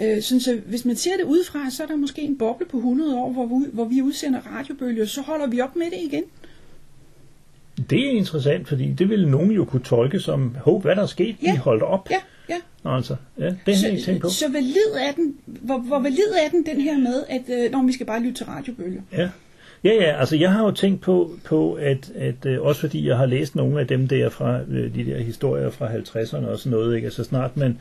[0.01, 2.77] Øh, sådan så hvis man ser det udefra, så er der måske en boble på
[2.77, 6.25] 100 år, hvor vi, hvor vi udsender radiobølger, så holder vi op med det igen.
[7.91, 11.07] Det er interessant, fordi det ville nogen jo kunne tolke som, hov, hvad der er
[11.07, 11.53] sket, Ja.
[11.53, 12.11] vi holdt op.
[12.11, 12.17] Ja,
[12.49, 12.55] ja.
[12.97, 14.29] Altså, ja, det har jeg ikke tænkt på.
[14.29, 17.73] Så, så valid er den, hvor, hvor valid er den, den her med, at øh,
[17.73, 19.01] når vi skal bare lytte til radiobølger?
[19.13, 19.29] Ja.
[19.85, 23.17] Ja, ja, altså jeg har jo tænkt på, på at, at øh, også fordi jeg
[23.17, 26.71] har læst nogle af dem der fra øh, de der historier fra 50'erne og sådan
[26.79, 27.05] noget, ikke?
[27.05, 27.79] Altså snart man,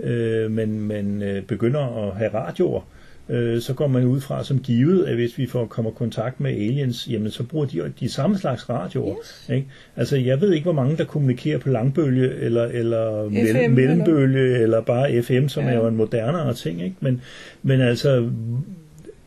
[0.00, 2.99] øh, man, man øh, begynder at have radioer, øh,
[3.60, 7.08] så går man ud fra som givet, at hvis vi får kommer kontakt med aliens,
[7.10, 9.16] jamen så bruger de de samme slags radioer.
[9.18, 9.54] Yes.
[9.56, 9.66] Ikke?
[9.96, 14.44] Altså jeg ved ikke, hvor mange der kommunikerer på langbølge, eller, eller FM, mell- mellembølge,
[14.44, 14.62] eller...
[14.62, 15.70] eller bare FM, som ja.
[15.70, 16.82] er jo en modernere ting.
[16.82, 16.96] Ikke?
[17.00, 17.20] Men,
[17.62, 18.30] men altså,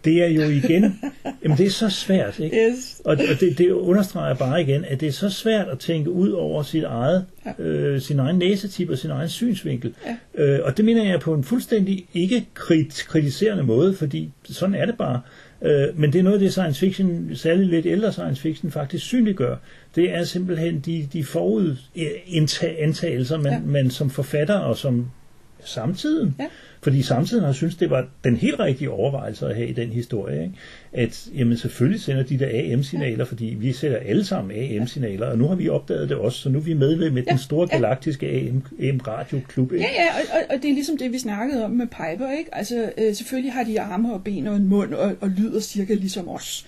[0.05, 0.99] det er jo igen,
[1.43, 2.57] jamen det er så svært, ikke?
[2.71, 3.01] Yes.
[3.05, 6.29] Og, og det, det understreger bare igen, at det er så svært at tænke ud
[6.29, 7.63] over sit eget, Ja.
[7.63, 9.93] øh, sin egen næsetip og sin egen synsvinkel.
[10.05, 10.15] Ja.
[10.43, 14.85] Øh, og det mener jeg på en fuldstændig ikke krit, kritiserende måde, fordi sådan er
[14.85, 15.21] det bare.
[15.61, 19.55] Øh, men det er noget, det science fiction, særligt lidt ældre science fiction, faktisk synliggør.
[19.95, 23.51] Det er simpelthen de, de forudintagelser, man, Ja.
[23.53, 23.59] ja.
[23.65, 25.09] man som forfatter og som
[25.65, 26.45] samtiden Ja.
[26.81, 30.43] fordi samtidig har synes det var den helt rigtige overvejelse at have i den historie,
[30.43, 30.53] ikke?
[30.93, 35.47] at jamen, selvfølgelig sender de der AM-signaler, fordi vi sætter alle sammen AM-signaler, og nu
[35.47, 37.75] har vi opdaget det også, så nu er vi medlem med Ja, den store ja.
[37.75, 39.71] galaktiske AM, AM-radioklub.
[39.73, 39.85] Ikke?
[39.85, 42.55] Ja, ja, og, og, og det er ligesom det, vi snakkede om med Piper, ikke?
[42.55, 45.93] Altså, øh, selvfølgelig har de arme og ben og en mund og, og lyder cirka
[45.93, 46.65] ligesom os.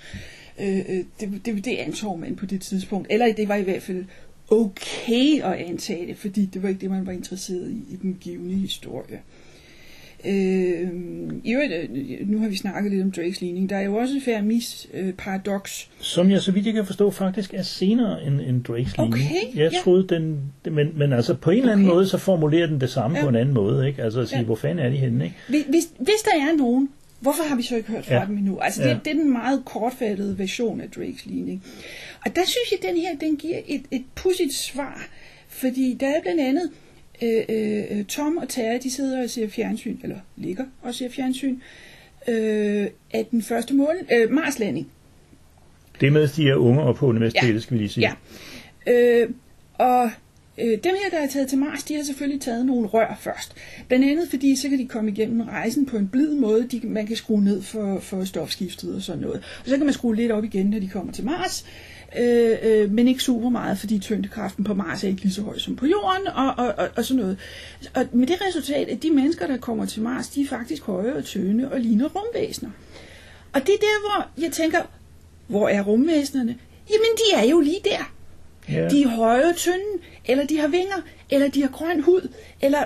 [0.62, 3.08] Øh, øh, det, det, det antog man på det tidspunkt.
[3.10, 4.06] Eller det var i hvert fald
[4.50, 8.18] okay at antage det, fordi det var ikke det, man var interesseret i i den
[8.22, 9.20] givende historie.
[10.28, 10.90] Øh,
[11.44, 13.70] i øvrigt, øh, nu har vi snakket lidt om Drakes ligning.
[13.70, 15.90] Der er jo også Fermis øh, paradoks.
[16.00, 18.94] Som jeg, så vidt jeg kan forstå, faktisk er senere end, end Drakes.
[18.98, 19.20] Okay,
[19.56, 19.80] Jeg ja.
[19.84, 20.40] troede, den,
[20.72, 21.96] men, men altså på en eller anden Okay.
[21.96, 23.24] måde, så formulerer den det samme Ja.
[23.24, 23.88] på en anden måde.
[23.88, 24.04] Ikke?
[24.04, 24.42] Altså at sige, Ja.
[24.42, 24.46] ja.
[24.46, 25.24] hvor fanden er de henne?
[25.24, 25.36] Ikke?
[25.50, 28.26] Hvis, hvis, hvis der er nogen, hvorfor har vi så ikke hørt fra Ja.
[28.28, 28.58] dem endnu?
[28.60, 28.98] Altså, det, Ja.
[29.06, 31.64] det er den meget kortfattede version af Drakes ligning.
[32.26, 35.08] Og der synes jeg, at den her, den giver et, et pudsigt svar.
[35.48, 36.72] Fordi der er blandt andet
[37.22, 37.44] øh,
[37.98, 41.60] øh, Tom og Terry, de sidder og ser fjernsyn, eller ligger og ser fjernsyn,
[42.28, 44.88] øh, af den første mål, øh, Marslanding.
[46.02, 47.60] Det med, at de er unge og på universitetet, Ja.
[47.60, 48.14] skal vi lige sige.
[48.88, 48.94] Ja.
[48.94, 49.30] Øh,
[49.74, 50.10] og
[50.58, 53.56] øh, dem her, der er taget til Mars, de har selvfølgelig taget nogle rør først.
[53.88, 56.68] Blandt andet fordi, så kan de komme igennem rejsen på en blid måde.
[56.72, 59.38] De, man kan skrue ned for, for stofskiftet og sådan noget.
[59.64, 61.66] Og så kan man skrue lidt op igen, når de kommer til Mars.
[61.68, 65.58] Øh, øh, men ikke super meget, fordi tyngdekraften på Mars er ikke lige så høj
[65.58, 67.38] som på Jorden, og, og, og, og sådan noget.
[67.96, 71.16] Og med det resultat, at de mennesker, der kommer til Mars, de er faktisk høje
[71.16, 72.72] og tynde og ligner rumvæsener.
[73.54, 74.80] Og det er der, hvor jeg tænker,
[75.48, 76.56] hvor er rumvæsenerne?
[76.90, 78.12] Jamen, de er jo lige der.
[78.70, 78.90] Ja.
[78.90, 82.28] De er høje og tynde, eller de har vinger, eller de har grøn hud,
[82.62, 82.84] eller...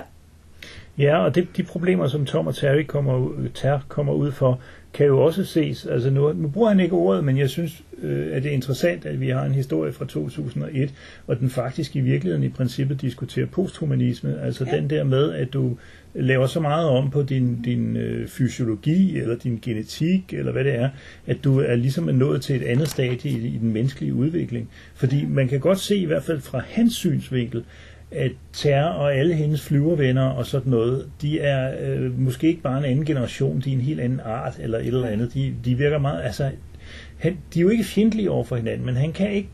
[0.98, 4.60] Ja, og det, de problemer, som Tom og Terry kommer, Ter kommer ud for,
[4.92, 5.86] kan jo også ses.
[5.86, 9.06] Altså nu, nu bruger han ikke ordet, men jeg synes, øh, at det er interessant,
[9.06, 10.94] at vi har en historie fra 2001,
[11.26, 14.40] og den faktisk i virkeligheden i princippet diskuterer posthumanisme.
[14.42, 14.76] Altså Ja.
[14.76, 15.76] den der med, at du
[16.14, 20.74] laver så meget om på din, din øh, fysiologi, eller din genetik, eller hvad det
[20.74, 20.88] er,
[21.26, 24.68] at du er ligesom nået til et andet stadie i, i den menneskelige udvikling.
[24.94, 27.64] Fordi man kan godt se, i hvert fald fra hans synsvinkel,
[28.12, 32.78] at Ter og alle hendes flyvervenner og sådan noget, de er øh, måske ikke bare
[32.78, 35.34] en anden generation, de er en helt anden art eller et eller andet.
[35.34, 36.50] De, de virker meget, altså,
[37.18, 39.48] han, de er jo ikke fjendtlige over for hinanden, men han kan ikke,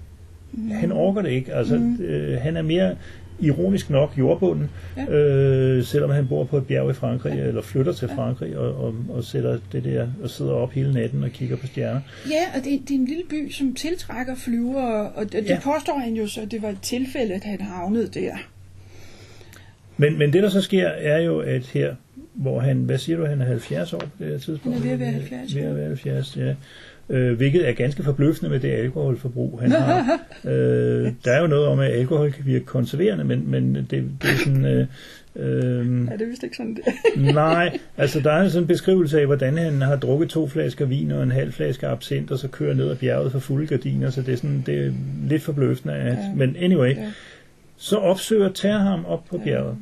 [0.73, 1.55] han orker det ikke.
[1.55, 2.01] Altså, mm.
[2.01, 2.97] øh, han er mere
[3.40, 5.07] ironisk nok jordbunden, Ja.
[5.14, 8.94] øh, selvom han bor på et bjerg i Frankrig, eller flytter til Frankrig og, og,
[9.09, 12.01] og sætter det der og sidder op hele natten og kigger på stjerner.
[12.31, 15.59] Ja, og det, det er en lille by, som tiltrækker flyvere, og det, Ja.
[15.64, 18.33] påstår han jo så, at det var et tilfælde, at han havnede der.
[19.96, 21.94] Men, men det der så sker, er jo, at her,
[22.35, 24.79] hvor han, hvad siger du, han er 70 år på det her tidspunkt?
[24.79, 25.68] Han er ved at være 70, Ved ja.
[25.68, 26.55] at være 70, ja.
[27.11, 30.19] Øh, hvilket er ganske forbløffende med det alkoholforbrug, han har.
[30.51, 34.31] øh, der er jo noget om, at alkohol kan virke konserverende, men, men det, det
[34.31, 34.64] er sådan...
[34.64, 34.87] Øh,
[35.37, 39.21] øh, Ja, det er vist ikke sådan, det nej, altså der er sådan en beskrivelse
[39.21, 42.49] af, hvordan han har drukket to flasker vin og en halv flaske absint, og så
[42.49, 44.92] kører ned ad bjerget for fulde gardiner, så det er, sådan, det er
[45.29, 45.95] lidt forbløffende.
[45.95, 46.35] At, Ja.
[46.37, 47.12] Men anyway, Ja.
[47.77, 49.77] så opsøger Terham op på bjerget.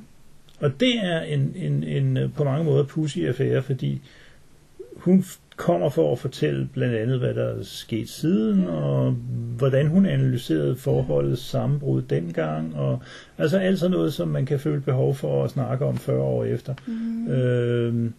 [0.60, 4.00] Og det er en, en, en øh, på mange måder pussy affære, fordi
[4.96, 5.24] hun
[5.56, 9.10] kommer for at fortælle blandt andet, hvad der er sket siden, og
[9.56, 12.98] hvordan hun analyserede forholdets sammenbrud dengang, og
[13.38, 16.44] altså alt sådan noget, som man kan føle behov for at snakke om 40 år
[16.44, 16.74] efter.
[16.86, 17.28] Mm.
[17.28, 18.10] Øh,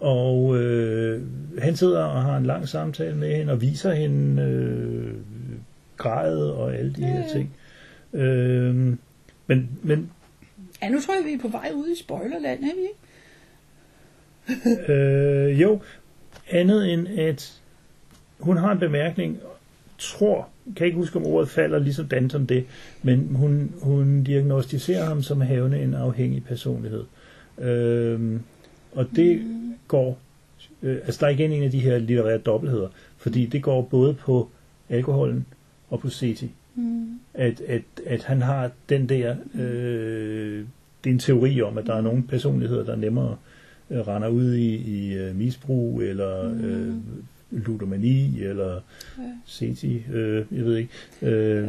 [0.00, 1.22] og øh,
[1.58, 5.14] han sidder og har en lang samtale med hende, og viser hende øh,
[5.96, 7.54] gradet og alle de her Ja, ting.
[8.12, 8.74] Øh,
[9.46, 10.10] men, men
[10.82, 12.94] Ja, nu tror jeg, vi er på vej ud i spoilerland, er vi ikke?
[14.92, 15.80] Øh, jo,
[16.50, 17.60] andet end at
[18.38, 19.38] hun har en bemærkning,
[19.98, 22.64] tror, kan ikke huske om ordet falder ligesom Danton det,
[23.02, 27.04] men hun, hun diagnostiserer ham som havende en afhængig personlighed.
[27.58, 28.40] Øh,
[28.92, 29.74] og det mm.
[29.88, 30.18] går,
[30.82, 34.14] øh, altså der er igen en af de her litterære dobbeltheder, fordi det går både
[34.14, 34.48] på
[34.88, 35.46] alkoholen
[35.90, 36.50] og på Seti.
[36.74, 37.20] Mm.
[37.34, 40.64] At, at, at han har den der, øh,
[41.04, 43.36] det er en teori om, at der er nogle personligheder, der nemmere øh,
[43.90, 46.94] render ud i, i øh, misbrug, eller øh,
[47.50, 48.80] ludomani, eller
[49.18, 49.22] Ja.
[49.46, 50.90] seti, øh, jeg ved ikke.
[51.22, 51.64] Øh,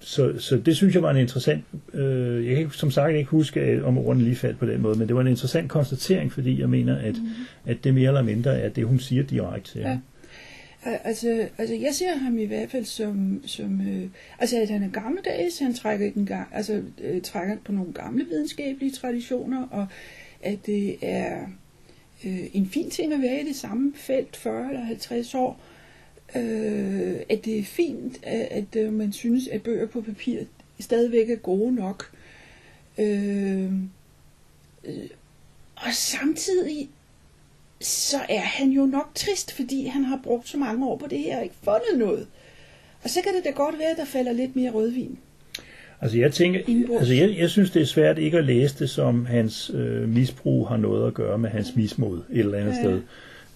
[0.00, 3.84] så, så det synes jeg var en interessant, øh, jeg kan som sagt ikke huske,
[3.84, 6.68] om ordene lige faldt på den måde, men det var en interessant konstatering, fordi jeg
[6.70, 7.28] mener, at, mm.
[7.66, 9.88] at det mere eller mindre er det, hun siger direkte til Ja.
[9.88, 9.98] ham.
[10.84, 14.02] Al- Altså, altså, jeg ser ham i hvert fald som, som øh,
[14.38, 18.24] altså, at han er gammeldags, han trækker, ikke engang, altså, øh, trækker på nogle gamle
[18.30, 19.86] videnskabelige traditioner, og
[20.42, 21.46] at det er
[22.24, 25.60] øh, en fin ting at være i det samme felt 40 eller 50 år,
[26.36, 30.40] øh, at det er fint, at, at øh, man synes, at bøger på papir
[30.80, 32.12] stadigvæk er gode nok.
[32.98, 33.72] Øh,
[34.84, 35.10] øh,
[35.76, 36.88] og samtidig
[37.80, 41.18] så er han jo nok trist, fordi han har brugt så mange år på det
[41.18, 42.28] her og ikke fundet noget.
[43.02, 45.18] Og så kan det da godt være, at der falder lidt mere rødvin.
[46.00, 46.60] Altså jeg tænker,
[46.98, 50.68] altså jeg, jeg synes det er svært ikke at læse det som hans øh, misbrug
[50.68, 52.82] har noget at gøre med hans mismod et eller andet Ja.
[52.82, 53.00] sted.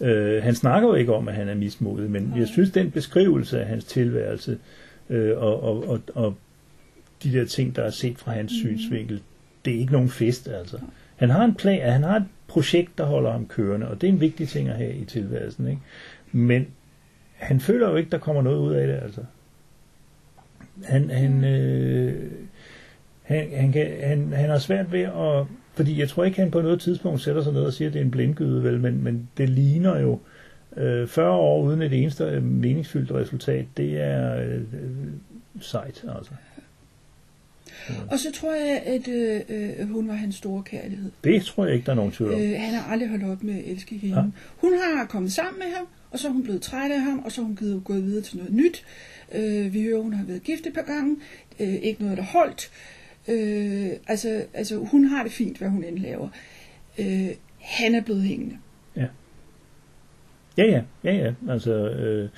[0.01, 3.61] Øh, han snakker jo ikke om, at han er mismodig, men jeg synes den beskrivelse
[3.61, 4.59] af hans tilværelse
[5.11, 6.35] øh, og, og, og, og
[7.23, 8.59] de der ting, der er set fra hans mm.
[8.59, 9.21] synsvinkel,
[9.65, 10.79] det er ikke nogen fest altså.
[11.17, 14.13] Han har en plan, han har et projekt, der holder ham kørende, og det er
[14.13, 15.81] en vigtig ting at have i tilværelsen, ikke?
[16.33, 16.67] Men
[17.35, 19.21] han føler jo ikke, der kommer noget ud af det, altså.
[20.85, 22.31] Han, han, øh,
[23.23, 25.47] han, han, kan, han, han har svært ved at...
[25.75, 28.01] Fordi jeg tror ikke, han på noget tidspunkt sætter sig ned og siger, at det
[28.01, 30.19] er en blindgyde, vel, men, men det ligner jo
[30.77, 33.67] øh, 40 år uden et eneste meningsfyldt resultat.
[33.77, 34.63] Det er øh,
[35.61, 36.33] sejt, altså.
[38.11, 41.11] Og så tror jeg, at øh, øh, hun var hans store kærlighed.
[41.25, 42.41] Det tror jeg ikke, der er nogen tvivl om.
[42.41, 44.17] Øh, han har aldrig holdt op med at elske hende.
[44.17, 44.23] Ja.
[44.23, 44.29] Ja.
[44.57, 47.33] Hun har kommet sammen med ham, og så er hun blevet træt af ham, og
[47.33, 48.85] så er hun givet, gået videre til noget nyt.
[49.35, 51.17] Øh, vi hører, hun har været gift et par gange.
[51.61, 52.71] Øh, ikke noget, der holdt.
[53.29, 56.29] Øh, altså, altså, hun har det fint, hvad hun end laver.
[56.99, 57.29] Øh,
[57.61, 58.57] han er blevet hængende.
[60.57, 61.33] Ja, ja, ja, ja.
[61.49, 62.29] Altså, øh,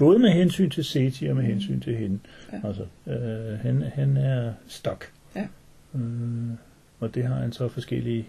[0.00, 2.18] både med hensyn til Seti og med hensyn til hende.
[2.52, 2.68] Ja.
[2.68, 5.04] Altså, øh, han, han er stok.
[5.36, 5.46] Ja.
[5.94, 6.00] Øh,
[7.00, 8.26] og det har han så forskellige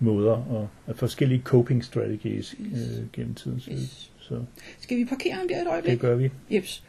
[0.00, 3.00] måder og, og forskellige coping strategies øh, Yes.
[3.12, 3.60] gennem tiden.
[3.60, 4.10] Så, Yes.
[4.20, 4.34] så
[4.80, 5.90] Skal vi parkere ham der et øjeblik?
[5.92, 6.30] det gør vi.
[6.50, 6.84] Jeps.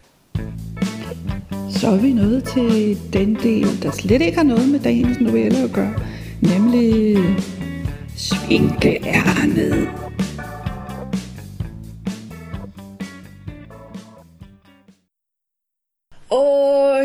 [1.70, 5.58] Så er vi nået til den del, der slet ikke har noget med dagens novelle
[5.58, 5.94] at gøre,
[6.42, 7.16] nemlig
[8.18, 10.09] svinkeærnet.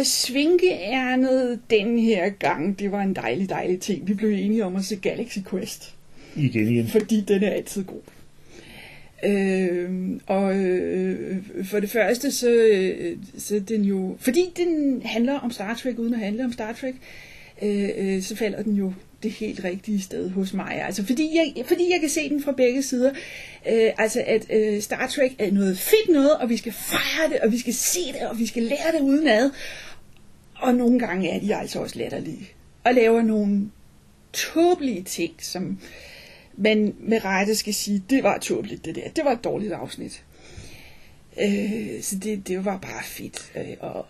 [0.04, 4.08] Og svinkeærnet den her gang, det var en dejlig, dejlig ting.
[4.08, 5.94] Vi blev enige om at se Galaxy Quest
[6.36, 6.88] Igen igen.
[6.88, 8.00] fordi den er altid god.
[9.24, 9.90] Øh,
[10.26, 15.74] og øh, for det første, så, øh, så den jo, fordi den handler om Star
[15.74, 16.94] Trek, uden at handle om Star Trek,
[17.62, 20.82] øh, øh, så falder den jo det helt rigtige sted hos mig.
[20.86, 23.10] Altså, fordi jeg, fordi jeg kan se den fra begge sider.
[23.72, 27.40] Øh, altså, at øh, Star Trek er noget fedt noget, og vi skal fejre det,
[27.40, 29.50] og vi skal se det, og vi skal lære det udenad.
[30.54, 32.48] Og nogle gange er de altså også latterlige.
[32.84, 33.70] Og laver nogle
[34.32, 35.78] tåbelige ting, som
[36.56, 39.08] man med rette skal sige, det var tåbeligt det der.
[39.16, 40.22] Det var et dårligt afsnit.
[41.42, 43.52] Øh, så det, det var bare fedt.
[43.56, 44.06] Øh, og,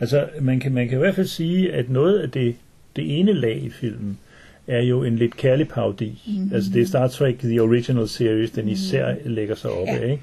[0.00, 2.56] Altså, man kan, man kan i hvert fald sige, at noget af det,
[2.96, 4.18] det ene lag i filmen,
[4.66, 6.22] er jo en lidt kærlig parodi.
[6.26, 6.54] Mm-hmm.
[6.54, 9.96] Altså det er Star Trek The Original Series, den især lægger sig op Ja.
[9.98, 10.10] af.
[10.10, 10.22] Ikke?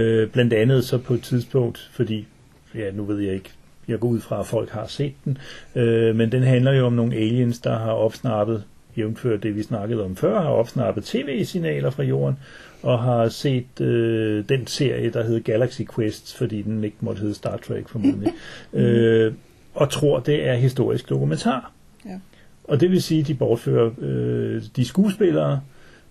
[0.00, 2.26] Øh, blandt andet så på et tidspunkt, fordi,
[2.74, 3.50] ja nu ved jeg ikke,
[3.88, 5.38] jeg går ud fra, at folk har set den,
[5.74, 8.64] øh, men den handler jo om nogle aliens, der har opsnappet,
[8.96, 12.38] jævnfør det vi snakkede om før, har opsnappet tv-signaler fra jorden,
[12.82, 17.34] og har set øh, den serie, der hedder Galaxy Quest, fordi den ikke måtte hedde
[17.34, 18.32] Star Trek formodentlig,
[18.72, 19.32] øh,
[19.74, 21.72] og tror, det er historisk dokumentar.
[22.06, 22.18] ja.
[22.64, 25.60] Og det vil sige, at de bortfører øh, de skuespillere,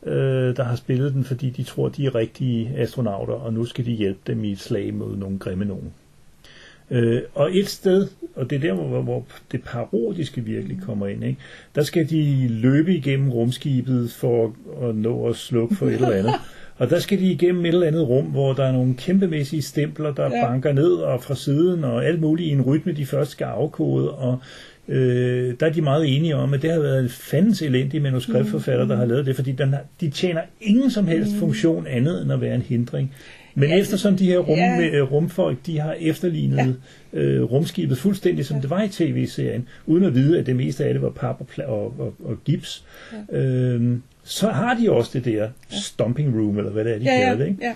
[0.04, 3.86] øh, der har spillet den, fordi de tror, de er rigtige astronauter, og nu skal
[3.86, 5.94] de hjælpe dem i et slag mod nogle grimme nogen.
[6.92, 11.24] Øh, og et sted, og det er der, hvor, hvor det parodiske virkelig kommer ind,
[11.24, 11.40] ikke?
[11.76, 14.56] der skal de løbe igennem rumskibet for
[14.90, 16.34] at nå at slukke for et eller andet.
[16.78, 20.14] Og der skal de igennem et eller andet rum, hvor der er nogle kæmpemæssige stempler,
[20.14, 20.48] der ja.
[20.48, 24.12] Banker ned og fra siden, og alt muligt i en rytme, de først skal afkode.
[24.12, 24.40] Og
[24.88, 28.86] øh, der er de meget enige om, at det har været en fandens elendig manuskriptforfatter,
[28.86, 32.32] der har lavet det, fordi den har, de tjener ingen som helst funktion andet end
[32.32, 33.14] at være en hindring.
[33.60, 33.80] Men Ja.
[33.80, 34.82] eftersom de her rum, Ja.
[34.98, 35.02] ja.
[35.02, 36.76] rumfolk, de har efterlignet
[37.14, 37.20] ja.
[37.20, 38.62] øh, rumskibet fuldstændig, som ja.
[38.62, 41.66] det var i tv-serien, uden at vide, at det meste af det var pap og,
[41.66, 42.86] og, og, og gips,
[43.32, 43.38] ja.
[43.38, 47.12] øhm, så har de også det der stomping room, eller hvad det er, de Ja,
[47.12, 47.48] kalder ja, det.
[47.48, 47.66] Ikke?
[47.66, 47.74] ja.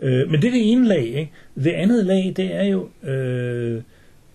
[0.00, 1.04] Øh, men det er det ene lag.
[1.04, 1.30] Ikke?
[1.64, 3.82] Det andet lag, det er jo, øh,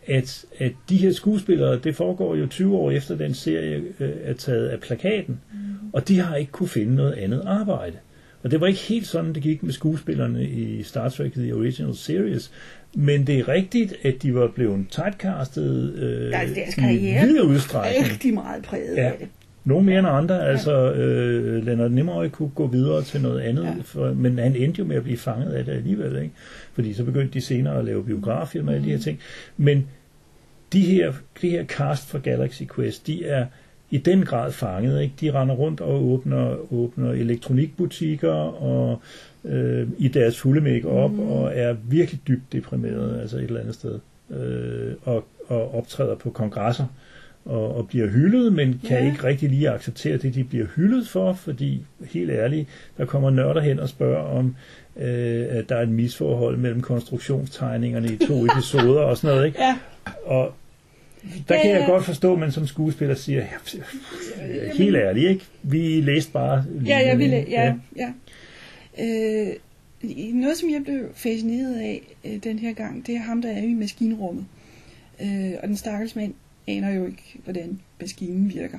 [0.07, 4.33] at, at de her skuespillere, det foregår jo 20 år efter den serie øh, er
[4.33, 5.59] taget af plakaten, mm.
[5.93, 7.97] og de har ikke kunne finde noget andet arbejde.
[8.45, 11.95] Og det var ikke helt sådan, det gik med skuespillerne i Star Trek The Original
[11.95, 12.51] Series.
[12.95, 17.41] Men det er rigtigt, at de var blevet typecastet øh, Deres- deres i karriere vid
[17.41, 18.05] udstrækning.
[18.11, 19.03] Rigtig meget præget Ja.
[19.05, 19.27] af det.
[19.63, 20.47] Nogle mere end andre.
[20.49, 23.67] Altså, øh, Leonard Nimoy kunne gå videre til noget andet, Ja.
[23.69, 23.75] ja.
[23.83, 26.15] for, men han endte jo med at blive fanget af det alligevel.
[26.21, 26.33] Ikke?
[26.73, 29.19] Fordi så begyndte de senere at lave biografier med alle de her ting.
[29.57, 29.87] Men
[30.73, 33.45] de her, de her cast fra Galaxy Quest, de er
[33.95, 35.01] i den grad fanget.
[35.01, 35.13] Ikke?
[35.21, 39.01] De render rundt og åbner, åbner elektronikbutikker og
[39.45, 41.19] øh, i deres fulde make-up mm.
[41.19, 43.99] og er virkelig dybt deprimerede altså et eller andet sted.
[44.29, 46.85] Øh, og, og optræder på kongresser
[47.45, 49.05] og, og bliver hyldet, men kan Ja.
[49.11, 51.81] ikke rigtig lige acceptere det, de bliver hyldet for, fordi
[52.11, 54.55] helt ærligt, der kommer nørder hen og spørger om,
[54.97, 59.47] øh, at der er et misforhold mellem konstruktionstegningerne i to episoder og sådan noget.
[59.47, 59.59] Ikke?
[59.61, 59.77] Ja,
[60.25, 60.53] Og
[61.49, 61.85] der Ja, kan jeg ja.
[61.85, 65.45] godt forstå, man som skuespiller siger, ja, helt ærligt, ikke?
[65.63, 66.65] vi læste bare...
[66.85, 68.11] ja, jeg ville, linjen, ja,
[68.97, 69.47] ja.
[69.47, 69.53] Øh,
[70.33, 73.61] noget, som jeg blev fascineret af øh, den her gang, det er ham, der er
[73.61, 74.45] i maskinrummet.
[75.21, 76.33] Øh, og den stakkels mand
[76.67, 78.77] aner jo ikke, hvordan maskinen virker.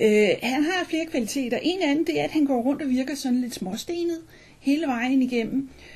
[0.00, 1.58] Øh, han har flere kvaliteter.
[1.62, 4.18] En af dem, det er, at han går rundt og virker sådan lidt småstenet
[4.60, 5.68] hele vejen igennem.
[5.68, 5.91] Øh,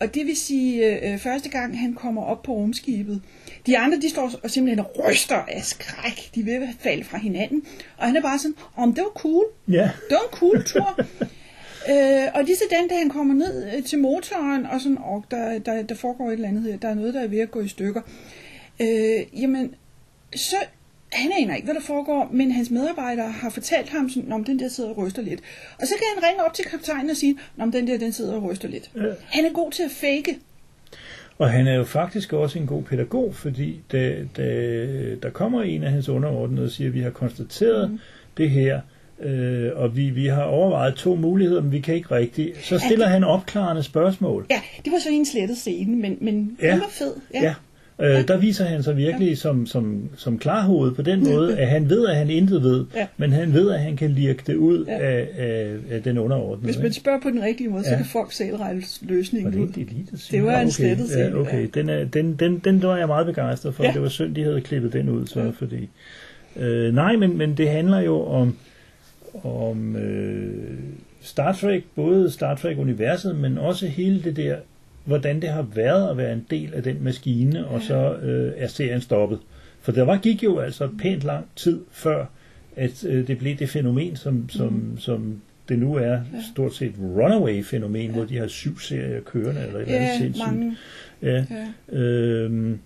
[0.00, 3.22] og det vil sige, øh, første gang han kommer op på rumskibet,
[3.66, 6.30] de andre, de står og simpelthen ryster af skræk.
[6.34, 7.62] De vil falde fra hinanden.
[7.96, 9.44] Og han er bare sådan, om det var cool.
[9.68, 11.00] Ja, Det var en cool tur.
[11.90, 15.58] øh, og lige sådan, da han kommer ned øh, til motoren, og sådan, og der,
[15.58, 17.60] der, der foregår et eller andet her, der er noget, der er ved at gå
[17.60, 18.00] i stykker,
[18.80, 19.74] øh, jamen,
[20.36, 20.56] så
[21.14, 24.58] han aner ikke, hvad der foregår, men hans medarbejdere har fortalt ham, sådan, om den
[24.58, 25.40] der sidder og ryster lidt.
[25.80, 28.34] Og så kan han ringe op til kaptajnen og sige, om den der, den sidder
[28.34, 28.90] og ryster lidt.
[28.96, 29.00] Ja.
[29.24, 30.38] Han er god til at fake.
[31.38, 34.44] og han er jo faktisk også en god pædagog, fordi da, da,
[35.22, 37.98] der kommer en af hans underordnede og siger, at vi har konstateret mm.
[38.36, 38.80] det her,
[39.20, 42.64] øh, og vi, vi har overvejet to muligheder, men vi kan ikke rigtigt.
[42.64, 44.46] Så stiller han opklarende spørgsmål.
[44.50, 46.70] Ja, det var så en slettet scene, men, men Ja.
[46.72, 47.14] den var fed.
[47.34, 47.42] Ja.
[47.42, 47.54] Ja.
[48.00, 49.34] Øh, der viser han sig virkelig ja.
[49.34, 53.06] som, som, som klarhoved på den måde, at han ved, at han intet ved, Ja.
[53.16, 54.98] men han ved, at han kan lirke det ud Ja.
[54.98, 56.64] af, af, af den underordnede.
[56.64, 57.96] Hvis man spørger på den rigtige måde, så Ja.
[57.96, 59.68] kan folk selv regne Var løsningen det ud.
[60.30, 60.68] det, var en okay.
[60.70, 61.60] slettet scene, Ja, okay.
[61.62, 61.66] ja.
[61.74, 63.82] Den, er, den, den, den var jeg meget begejstret for.
[63.82, 63.88] Ja.
[63.88, 63.94] Ja.
[63.94, 65.44] Det var synd, de havde klippet den ud, så, Ja.
[65.46, 65.52] ja.
[65.58, 65.88] fordi...
[66.56, 68.56] Øh, nej, men, men det handler jo om,
[69.44, 70.74] om øh,
[71.22, 74.56] Star Trek, både Star Trek-universet, men også hele det der,
[75.04, 78.66] hvordan det har været at være en del af den maskine, og så øh, er
[78.68, 79.38] serien stoppet.
[79.80, 82.24] For der var, gik jo altså pænt lang tid før,
[82.76, 84.98] at øh, det blev det fænomen, som, som, mm.
[84.98, 86.18] som det nu er
[86.52, 88.12] stort set runaway-fænomen, ja.
[88.12, 90.46] hvor de har syv serier kørende, eller et eller andet Ja, sindssygt.
[90.46, 90.76] mange.
[91.22, 91.44] Ja.
[91.92, 91.98] Ja.
[91.98, 92.78] Øhm,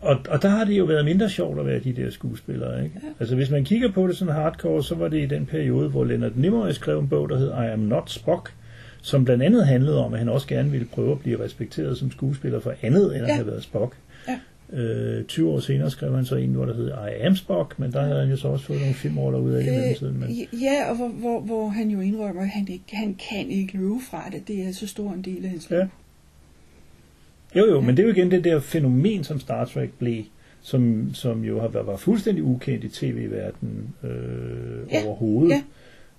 [0.00, 2.84] og, og der har det jo været mindre sjovt at være de der skuespillere.
[2.84, 3.00] Ikke?
[3.02, 3.08] Ja.
[3.20, 6.04] Altså hvis man kigger på det sådan hardcore, så var det i den periode, hvor
[6.04, 8.52] Leonard Nimoy skrev en bog, der hed I Am Not Spock,
[9.04, 12.10] som blandt andet handlede om, at han også gerne ville prøve at blive respekteret som
[12.10, 13.34] skuespiller for andet, end at Ja.
[13.34, 13.96] have været Spock.
[14.28, 14.38] Ja.
[14.72, 17.92] Øh, 20 år senere skrev han så en, hvor der hed I Am Spock, men
[17.92, 20.20] der havde han jo så også fået nogle filmroller ud af det i mellemtiden.
[20.20, 20.28] Men...
[20.30, 23.76] Øh, ja, og hvor, hvor, hvor han jo indrømmer, at han, ikke, han kan ikke
[23.76, 24.48] løbe fra det.
[24.48, 25.78] Det er så stor en del af hans liv.
[25.78, 25.86] Ja.
[27.56, 30.22] Jo, jo, men det er jo igen det der fænomen, som Star Trek blev,
[30.62, 34.10] som, som jo har været, var fuldstændig ukendt i tv-verdenen øh,
[34.92, 35.50] Ja, overhovedet.
[35.54, 35.62] ja.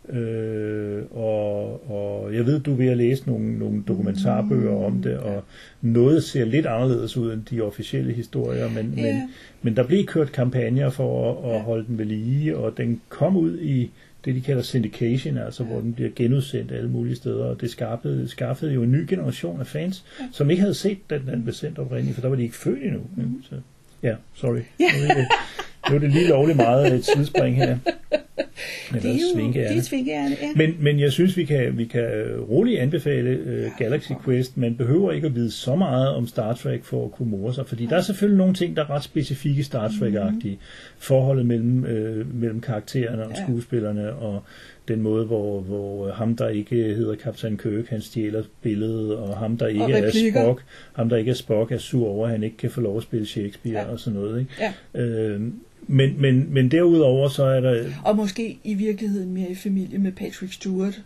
[0.09, 5.17] Øh, og, og jeg ved, du er ved at læse nogle, nogle dokumentarbøger om det,
[5.17, 5.43] og
[5.81, 9.01] noget ser lidt anderledes ud end de officielle historier, men, Ja.
[9.03, 9.21] men,
[9.61, 13.37] men der blev kørt kampagner for at, at holde den ved lige, og den kom
[13.37, 13.91] ud i
[14.25, 18.27] det, de kalder syndication, altså hvor den bliver genudsendt alle mulige steder, og det skaffede,
[18.27, 20.25] skaffede jo en ny generation af fans, Ja.
[20.31, 22.83] som ikke havde set den, den blev sendt oprindeligt, for der var de ikke født
[22.83, 22.99] endnu.
[23.17, 23.43] Mm.
[23.49, 23.55] Så,
[24.03, 24.57] ja, sorry.
[24.79, 25.27] Er det-
[25.89, 27.77] Nu er det lige lovligt meget et sidespring her.
[28.89, 29.75] Eller det er jo svinkeærne.
[29.91, 30.47] det er ja.
[30.55, 34.57] Men, men jeg synes, vi kan, vi kan øh, roligt anbefale uh, Galaxy Quest.
[34.57, 37.67] Man behøver ikke at vide så meget om Star Trek for at kunne more sig,
[37.67, 40.57] fordi der er selvfølgelig nogle ting, der er ret specifikke Star Trek-agtige.
[40.97, 43.43] Forholdet mellem, øh, mellem karaktererne og Ja.
[43.43, 44.43] skuespillerne, og
[44.87, 49.57] den måde, hvor, hvor ham, der ikke hedder Kaptajn Kirk, han stjæler billedet, og ham,
[49.57, 50.41] der ikke er replikker.
[50.43, 50.63] Spock,
[50.93, 53.03] ham, der ikke er Spock, er sur over, at han ikke kan få lov at
[53.03, 53.91] spille Shakespeare Ja.
[53.91, 54.39] og sådan noget.
[54.39, 54.51] Ikke?
[54.95, 55.01] Ja.
[55.01, 55.41] Øh,
[55.87, 60.11] men, men, men derudover så er der Og måske i virkeligheden mere i familie med
[60.11, 61.01] Patrick Stewart.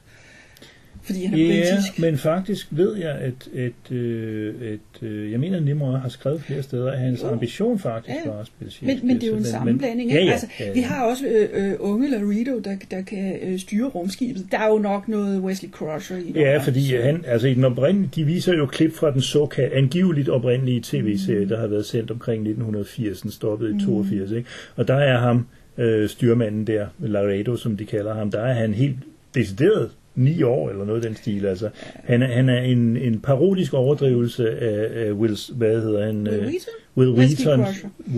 [1.04, 2.00] Fordi han er Ja, britisk.
[2.00, 6.64] men faktisk ved jeg, at, at, øh, at øh, jeg mener, Nimrod har skrevet flere
[6.64, 7.28] steder, at hans Jo.
[7.28, 8.32] ambition faktisk Ja.
[8.32, 8.98] var at spille Shakespeare.
[8.98, 10.12] Men, men det er jo en så- sammenblanding.
[10.12, 10.26] ja, ikke?
[10.28, 10.74] ja, altså, ja, ja.
[10.74, 14.46] Vi har også øh, øh, unge Laredo, der, der kan øh, styre rumskibet.
[14.52, 16.36] Der er jo nok noget Wesley Crusher i det.
[16.36, 20.30] Ja, fordi han, altså i den oprindelige, de viser jo klip fra den såkaldt angiveligt
[20.30, 24.50] oprindelige tv-serie, der har været sendt omkring 1980, den stoppede i 82, ikke?
[24.76, 25.48] Og der er ham,
[25.78, 28.96] øh, styrmanden der, Laredo, som de kalder ham, der er han helt
[29.36, 29.90] decideret
[30.20, 31.46] ni år, eller noget i den stil.
[31.46, 31.70] Altså,
[32.04, 36.28] han, er, han er en, en parodisk overdrivelse af, af Wills, hvad hedder han?
[36.28, 36.74] Will øh, Wheaton?
[36.98, 37.66] Will Wheaton.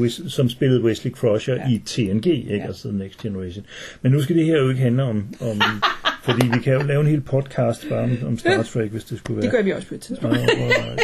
[0.04, 1.70] Wis- som spillede Wesley Crusher Ja.
[1.70, 2.56] i TNG, ikke?
[2.56, 2.66] Ja.
[2.66, 3.66] Altså Next Generation.
[4.02, 5.62] Men nu skal det her jo ikke handle om, om
[6.26, 9.18] fordi vi kan jo lave en hel podcast bare om, om Star Trek, hvis det
[9.18, 9.44] skulle være.
[9.44, 10.38] Det gør vi også på et tidspunkt.
[10.38, 10.44] Og,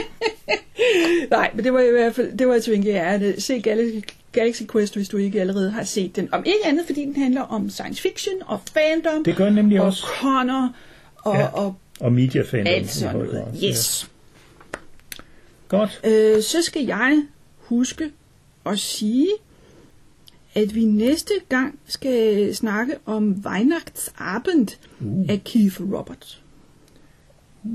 [1.32, 3.42] Nej, men det var i hvert fald, det var Twinkie Ærne.
[3.42, 3.96] Se Galaxy,
[4.32, 6.30] Galaxy Quest, hvis du ikke allerede har set den.
[6.32, 9.24] Om ikke andet, fordi den handler om science fiction og fandom.
[9.24, 10.04] det gør den nemlig og også.
[10.22, 10.74] Connor
[11.28, 11.46] og, Ja.
[11.48, 13.32] og Og mediafandom alt sådan noget.
[13.32, 13.64] grad.
[13.70, 14.10] Yes.
[15.72, 15.78] Ja.
[15.78, 16.02] Godt.
[16.04, 17.24] Øh, så skal jeg
[17.60, 18.12] huske
[18.66, 19.28] at sige,
[20.56, 24.68] at vi næste gang skal snakke om Weihnachtsabend
[25.02, 25.26] Uh.
[25.30, 26.42] af Keith Roberts.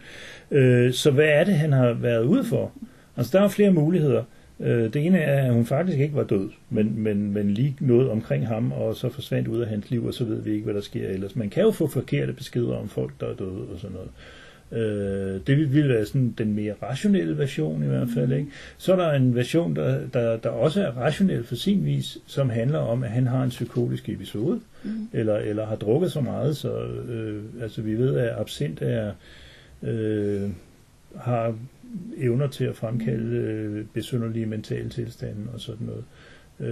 [0.52, 2.72] Øh, så hvad er det, han har været ude for?
[3.18, 4.24] Altså, der er flere muligheder.
[4.60, 8.10] Øh, det ene er, at hun faktisk ikke var død, men, men, men lige noget
[8.10, 10.74] omkring ham, og så forsvandt ud af hans liv, og så ved vi ikke, hvad
[10.74, 11.36] der sker ellers.
[11.36, 14.10] Man kan jo få forkerte beskeder om folk, der er døde og sådan noget.
[14.10, 14.39] Øh,
[15.48, 18.32] det vil- ville være sådan den mere rationelle version i hvert fald.
[18.32, 18.48] Ikke?
[18.78, 22.50] Så er der en version, der, der, der også er rationel for sin vis, som
[22.50, 25.08] handler om, at han har en psykotisk episode, mm.
[25.14, 29.12] eller, eller har drukket så meget, så øh, altså vi ved, at absint er,
[29.84, 30.50] øh,
[31.16, 31.56] har
[32.18, 36.04] evner til at fremkalde øh, besynderlige mentale tilstande og sådan noget,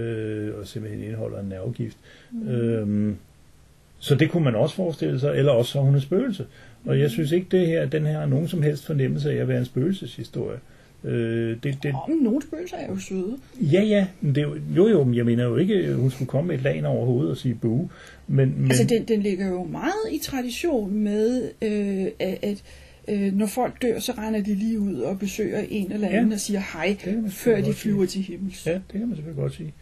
[0.00, 1.96] øh, og simpelthen indeholder en nervegift.
[2.30, 2.48] Mm.
[2.48, 3.14] Øh,
[3.98, 6.46] så det kunne man også forestille sig, eller også så er hun et spøgelse.
[6.84, 9.48] Og jeg synes ikke, det her, den her har nogen som helst fornemmelse af at
[9.48, 10.58] være en spøgelseshistorie.
[11.04, 13.36] Øh, det, det, Om nogle spøgelser er jo søde.
[13.60, 16.10] ja, ja, men det, er jo, jo, jo, men jeg mener jo ikke, at hun
[16.10, 17.88] skulle komme med et lag over hovedet og sige bue.
[18.28, 22.62] Men, men, Altså, den, den ligger jo meget i tradition med, øh, at, at
[23.08, 26.34] øh, når folk dør, så render de lige ud og besøger en eller anden Ja.
[26.34, 26.96] og siger hej,
[27.28, 27.74] før de sige.
[27.74, 28.66] flyver til himmels.
[28.66, 29.72] Ja, det kan man selvfølgelig godt sige.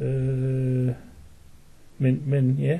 [0.00, 0.88] Øh,
[1.98, 2.78] men, men ja.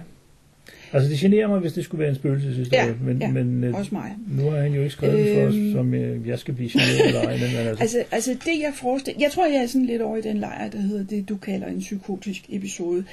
[0.92, 2.86] Altså, det generer mig, hvis det skulle være en spøgelseshistorie.
[2.86, 4.12] Ja, men, ja, men øh, Også mig.
[4.28, 5.72] nu har han jo ikke skrevet øhm, for os, Øhm.
[5.72, 7.32] som øh, jeg skal blive generet eller ej.
[7.36, 10.20] Men altså, Altså, altså det jeg forestiller, jeg tror jeg er sådan lidt over i
[10.22, 13.04] den lejr, der hedder det, du kalder en psykotisk episode.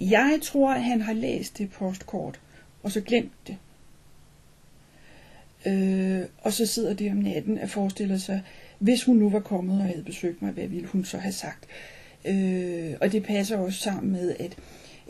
[0.00, 2.40] Jeg tror, at han har læst det postkort,
[2.82, 3.56] og så glemt det.
[5.66, 8.42] Øh, og så sidder det om natten og forestiller sig,
[8.78, 11.64] hvis hun nu var kommet og havde besøgt mig, hvad ville hun så have sagt?
[12.28, 14.56] Øh, og det passer også sammen med, at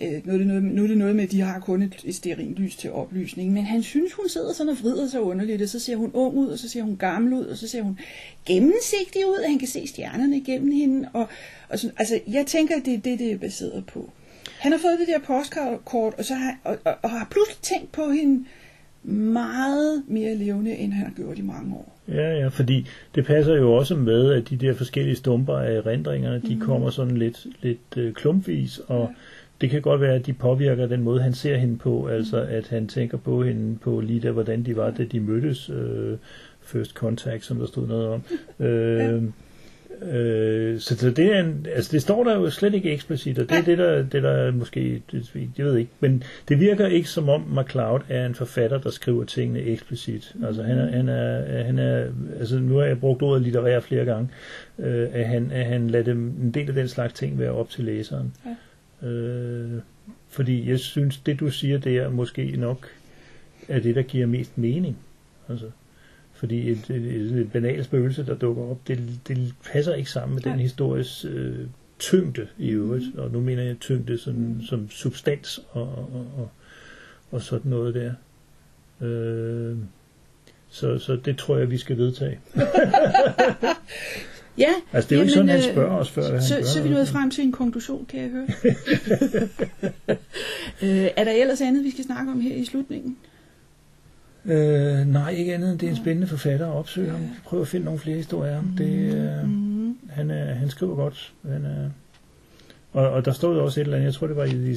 [0.02, 1.96] Øh, nu, er det noget, nu er det noget med, at de har kun et,
[2.04, 5.68] et stearinlys til oplysning, men han synes, hun sidder sådan og vrider sig underligt, og
[5.68, 7.98] så ser hun ung ud, og så ser hun gammel ud, og så ser hun
[8.46, 11.08] gennemsigtig ud, at han kan se stjernerne igennem hende.
[11.12, 11.28] Og,
[11.68, 14.12] og sådan, altså, jeg tænker, at det er det, det er baseret på.
[14.58, 17.92] Han har fået det der postkort, og, så har, og, og, og har pludselig tænkt
[17.92, 18.44] på hende
[19.02, 21.98] meget mere levende, end han har gjort i mange år.
[22.08, 26.42] Ja, ja, fordi det passer jo også med, at de der forskellige stumper af erindringerne,
[26.48, 26.60] de mm.
[26.60, 29.14] kommer sådan lidt, lidt øh, klumpvis, og ja.
[29.60, 32.68] Det kan godt være, at de påvirker den måde, han ser hende på, altså at
[32.68, 36.16] han tænker på hende på lige der, hvordan de var, da de mødtes, øh,
[36.60, 38.22] first contact, som der stod noget om.
[38.66, 39.22] øh.
[40.02, 43.48] Øh, så, så det er en, altså det står der jo slet ikke eksplicit, og
[43.50, 46.86] det er det der, det der er måske, det, jeg ved ikke, men det virker
[46.86, 50.34] ikke som om MacLeod er en forfatter, der skriver tingene eksplicit.
[50.46, 52.06] Altså han er, han er, han er
[52.38, 54.28] altså nu har jeg brugt ordet litterær flere gange,
[54.78, 57.70] øh, at, han, at han lader dem, en del af den slags ting være op
[57.70, 58.32] til læseren.
[58.46, 58.50] Ja.
[59.02, 59.80] Øh,
[60.28, 62.88] fordi jeg synes, det du siger, det er måske nok
[63.68, 64.98] er det, der giver mest mening.
[65.48, 65.70] Altså.
[66.32, 70.34] Fordi et, et, et, et banalt spøgelse, der dukker op, det, det passer ikke sammen
[70.34, 70.50] med ja.
[70.50, 71.66] den histories øh,
[71.98, 73.04] tyngde i øvrigt.
[73.14, 73.20] Mm.
[73.20, 74.62] Og nu mener jeg tyngde som, mm.
[74.62, 76.50] som substans og, og, og,
[77.30, 78.12] og sådan noget der.
[79.06, 79.76] Øh,
[80.68, 82.40] så, så det tror jeg, vi skal vedtage.
[84.58, 84.72] ja.
[84.92, 86.40] Altså det er jo ikke sådan, han øh, spørger os før.
[86.40, 88.46] Så, han så er vi nået frem til en konklusion, kan jeg høre.
[91.04, 93.16] øh, er der ellers andet, vi skal snakke om her i slutningen?
[94.44, 97.20] Øh, nej, ikke andet end det er en spændende forfatter at opsøge ham.
[97.44, 98.60] Prøv at finde nogle flere historier.
[98.60, 98.68] Mm.
[98.68, 99.98] Det, øh, mm.
[100.10, 101.32] han, er, han skriver godt.
[101.48, 101.90] Han er,
[102.92, 104.76] og, og der stod også et eller andet, jeg tror det var i the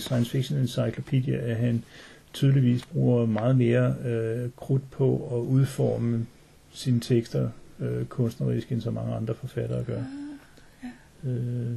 [0.00, 1.84] science Fiction Encyclopedia, at han
[2.32, 6.26] tydeligvis bruger meget mere øh, krudt på at udforme
[6.72, 7.48] sine tekster
[7.82, 9.98] øh, kunstnerisk, end så mange andre forfattere gør.
[9.98, 10.88] Ah,
[11.24, 11.30] ja.
[11.30, 11.72] Øh,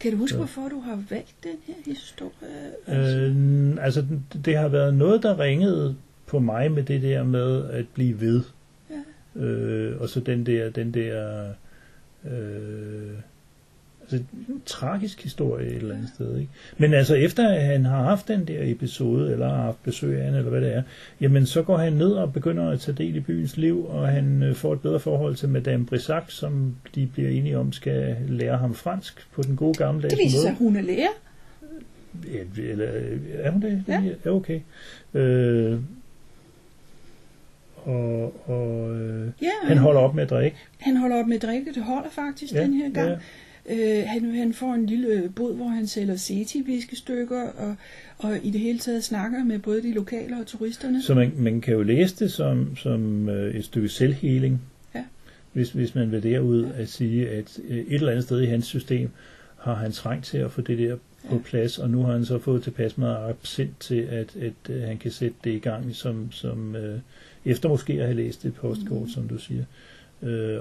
[0.00, 0.36] kan du huske, så.
[0.36, 2.70] hvorfor du har valgt den her historie?
[2.88, 4.06] Øh, altså,
[4.44, 8.42] det har været noget, der ringede på mig med det der med at blive ved.
[8.90, 9.40] Ja.
[9.42, 11.48] Øh, og så den der, den der
[12.24, 13.18] øh,
[14.12, 14.16] altså,
[14.48, 16.38] en tragisk historie et eller andet sted.
[16.38, 16.50] Ikke?
[16.78, 20.24] Men altså efter at han har haft den der episode, eller har haft besøg af
[20.24, 20.82] hende, eller hvad det er,
[21.20, 24.42] jamen så går han ned og begynder at tage del i byens liv, og han
[24.42, 28.58] øh, får et bedre forhold til Madame Brissac, som de bliver enige om skal lære
[28.58, 30.10] ham fransk på den gode gamle måde.
[30.10, 31.08] Det viser sig, at hun er lærer.
[32.56, 32.86] Eller,
[33.32, 33.84] er hun det?
[33.88, 34.02] Ja.
[34.24, 34.60] ja okay.
[35.14, 35.78] Øh,
[37.84, 40.56] og, og øh, ja, han holder op med at drikke.
[40.78, 43.08] Han holder op med at drikke, det holder faktisk ja, den her gang.
[43.08, 43.16] Ja.
[43.70, 47.76] Øh, han, han får en lille bod, hvor han sælger seti-viskestykker, og,
[48.18, 51.02] og i det hele taget snakker med både de lokale og turisterne.
[51.02, 54.62] Så man, man kan jo læse det som, som øh, et stykke selvhealing,
[54.94, 55.04] ja.
[55.52, 56.82] hvis, hvis man vil derud ja.
[56.82, 59.10] at sige, at øh, et eller andet sted i hans system
[59.56, 60.96] har han trængt til at få det der
[61.28, 64.88] på plads, og nu har han så fået tilpas meget absint til, at, at, at
[64.88, 66.98] han kan sætte det i gang som, som øh,
[67.44, 69.08] efter måske at have læst et postkort, mm.
[69.08, 69.93] som du siger, øh,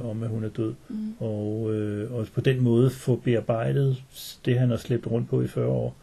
[0.01, 0.73] om at hun er død.
[0.89, 1.13] Mm.
[1.19, 4.03] Og, øh, og på den måde få bearbejdet
[4.45, 5.95] det, han har slæbt rundt på i 40 år,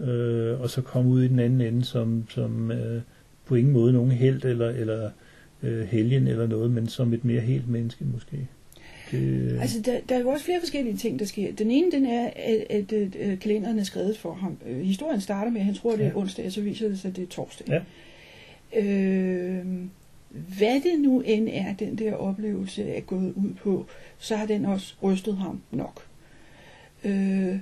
[0.00, 3.00] øh, og så komme ud i den anden ende som, som øh,
[3.46, 5.10] på ingen måde nogen held eller, eller
[5.62, 8.48] øh, helgen eller noget, men som et mere helt menneske måske.
[9.10, 9.18] Det...
[9.18, 11.52] Øh, altså, der, der er jo også flere forskellige ting, der sker.
[11.52, 14.58] Den ene, den er, at, at, at, at kalenderen er skrevet for ham.
[14.66, 16.16] Øh, historien starter med, at han tror, det er ja.
[16.16, 17.66] onsdag, og så viser det sig, at det er torsdag.
[17.68, 17.80] Ja.
[18.82, 19.66] Øh,
[20.58, 23.86] hvad det nu end er, den der oplevelse er gået ud på,
[24.18, 26.02] så har den også rystet ham nok.
[27.04, 27.58] Øh,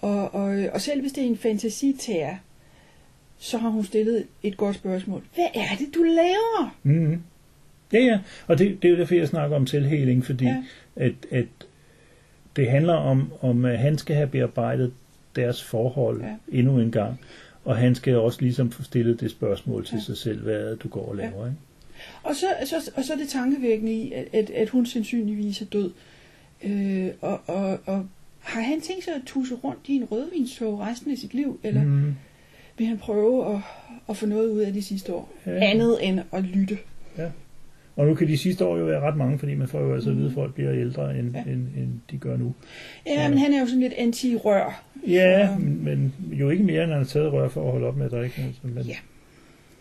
[0.00, 2.34] og, og, og selv hvis det er en fantasitær,
[3.38, 5.22] så har hun stillet et godt spørgsmål.
[5.34, 6.76] Hvad er det, du laver?
[6.82, 7.22] Mm.
[7.92, 10.62] Ja, ja, og det, det er jo derfor, jeg snakker om selvheling, fordi ja.
[10.96, 11.46] at, at
[12.56, 14.92] det handler om, om, at han skal have bearbejdet
[15.36, 16.36] deres forhold ja.
[16.48, 17.20] endnu en gang,
[17.64, 20.02] og han skal også ligesom få stillet det spørgsmål til ja.
[20.02, 21.44] sig selv, hvad du går og laver.
[21.44, 21.44] Ja.
[21.44, 21.58] Ikke?
[22.22, 25.66] Og så, så, og så er det tankevækkende i, at, at, at hun sandsynligvis er
[25.66, 25.90] død.
[26.64, 28.06] Øh, og, og, og
[28.40, 31.84] har han tænkt sig at tusse rundt i en rødvinstog resten af sit liv, eller
[31.84, 32.14] mm.
[32.78, 33.60] vil han prøve at,
[34.08, 35.32] at få noget ud af de sidste år?
[35.46, 35.70] Ja.
[35.70, 36.78] Andet end at lytte.
[37.18, 37.30] Ja.
[37.96, 40.10] Og nu kan de sidste år jo være ret mange, fordi man får jo altså
[40.10, 41.42] at vide, at folk bliver ældre, end, ja.
[41.42, 42.54] end, end de gør nu.
[43.06, 44.84] Ja, men han er jo sådan lidt anti-rør.
[45.06, 45.60] Ja, så...
[45.60, 48.06] men, men jo ikke mere, end han har taget rør for at holde op med
[48.06, 48.42] at drikke.
[48.46, 48.84] Altså, men...
[48.84, 48.96] Ja.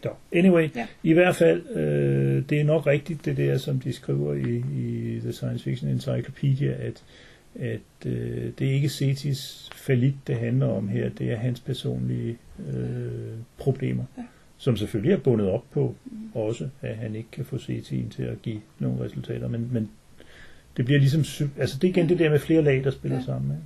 [0.03, 0.87] Så, anyway, ja.
[1.03, 5.19] i hvert fald, øh, det er nok rigtigt, det der, som de skriver i, i
[5.19, 7.03] The Science Fiction Encyclopedia, at,
[7.59, 12.37] at øh, det er ikke Cetis falit, det handler om her, det er hans personlige
[12.73, 14.03] øh, problemer.
[14.17, 14.23] Ja
[14.61, 16.29] som selvfølgelig er bundet op på mm.
[16.33, 19.89] også, at han ikke kan få CT'en til at give nogle resultater, men, men
[20.77, 23.23] det bliver ligesom, altså det er igen det der med flere lag, der spiller ja.
[23.23, 23.51] sammen.
[23.51, 23.57] Ja.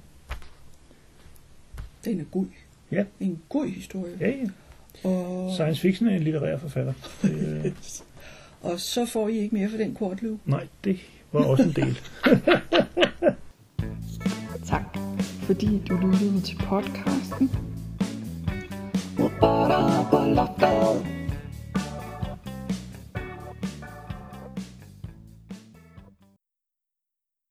[2.05, 2.45] Den er god.
[2.91, 3.05] Ja.
[3.19, 4.17] En god historie.
[4.19, 4.47] Ja, ja.
[5.03, 6.93] Og, Science fiction er en litterær forfatter.
[7.21, 7.31] Det,
[7.65, 7.71] øh,
[8.61, 10.37] og så får I ikke mere for den kortløb.
[10.45, 10.99] nej, det
[11.31, 11.99] var også en del.
[14.65, 17.51] Tak, fordi du lyttede til podcasten.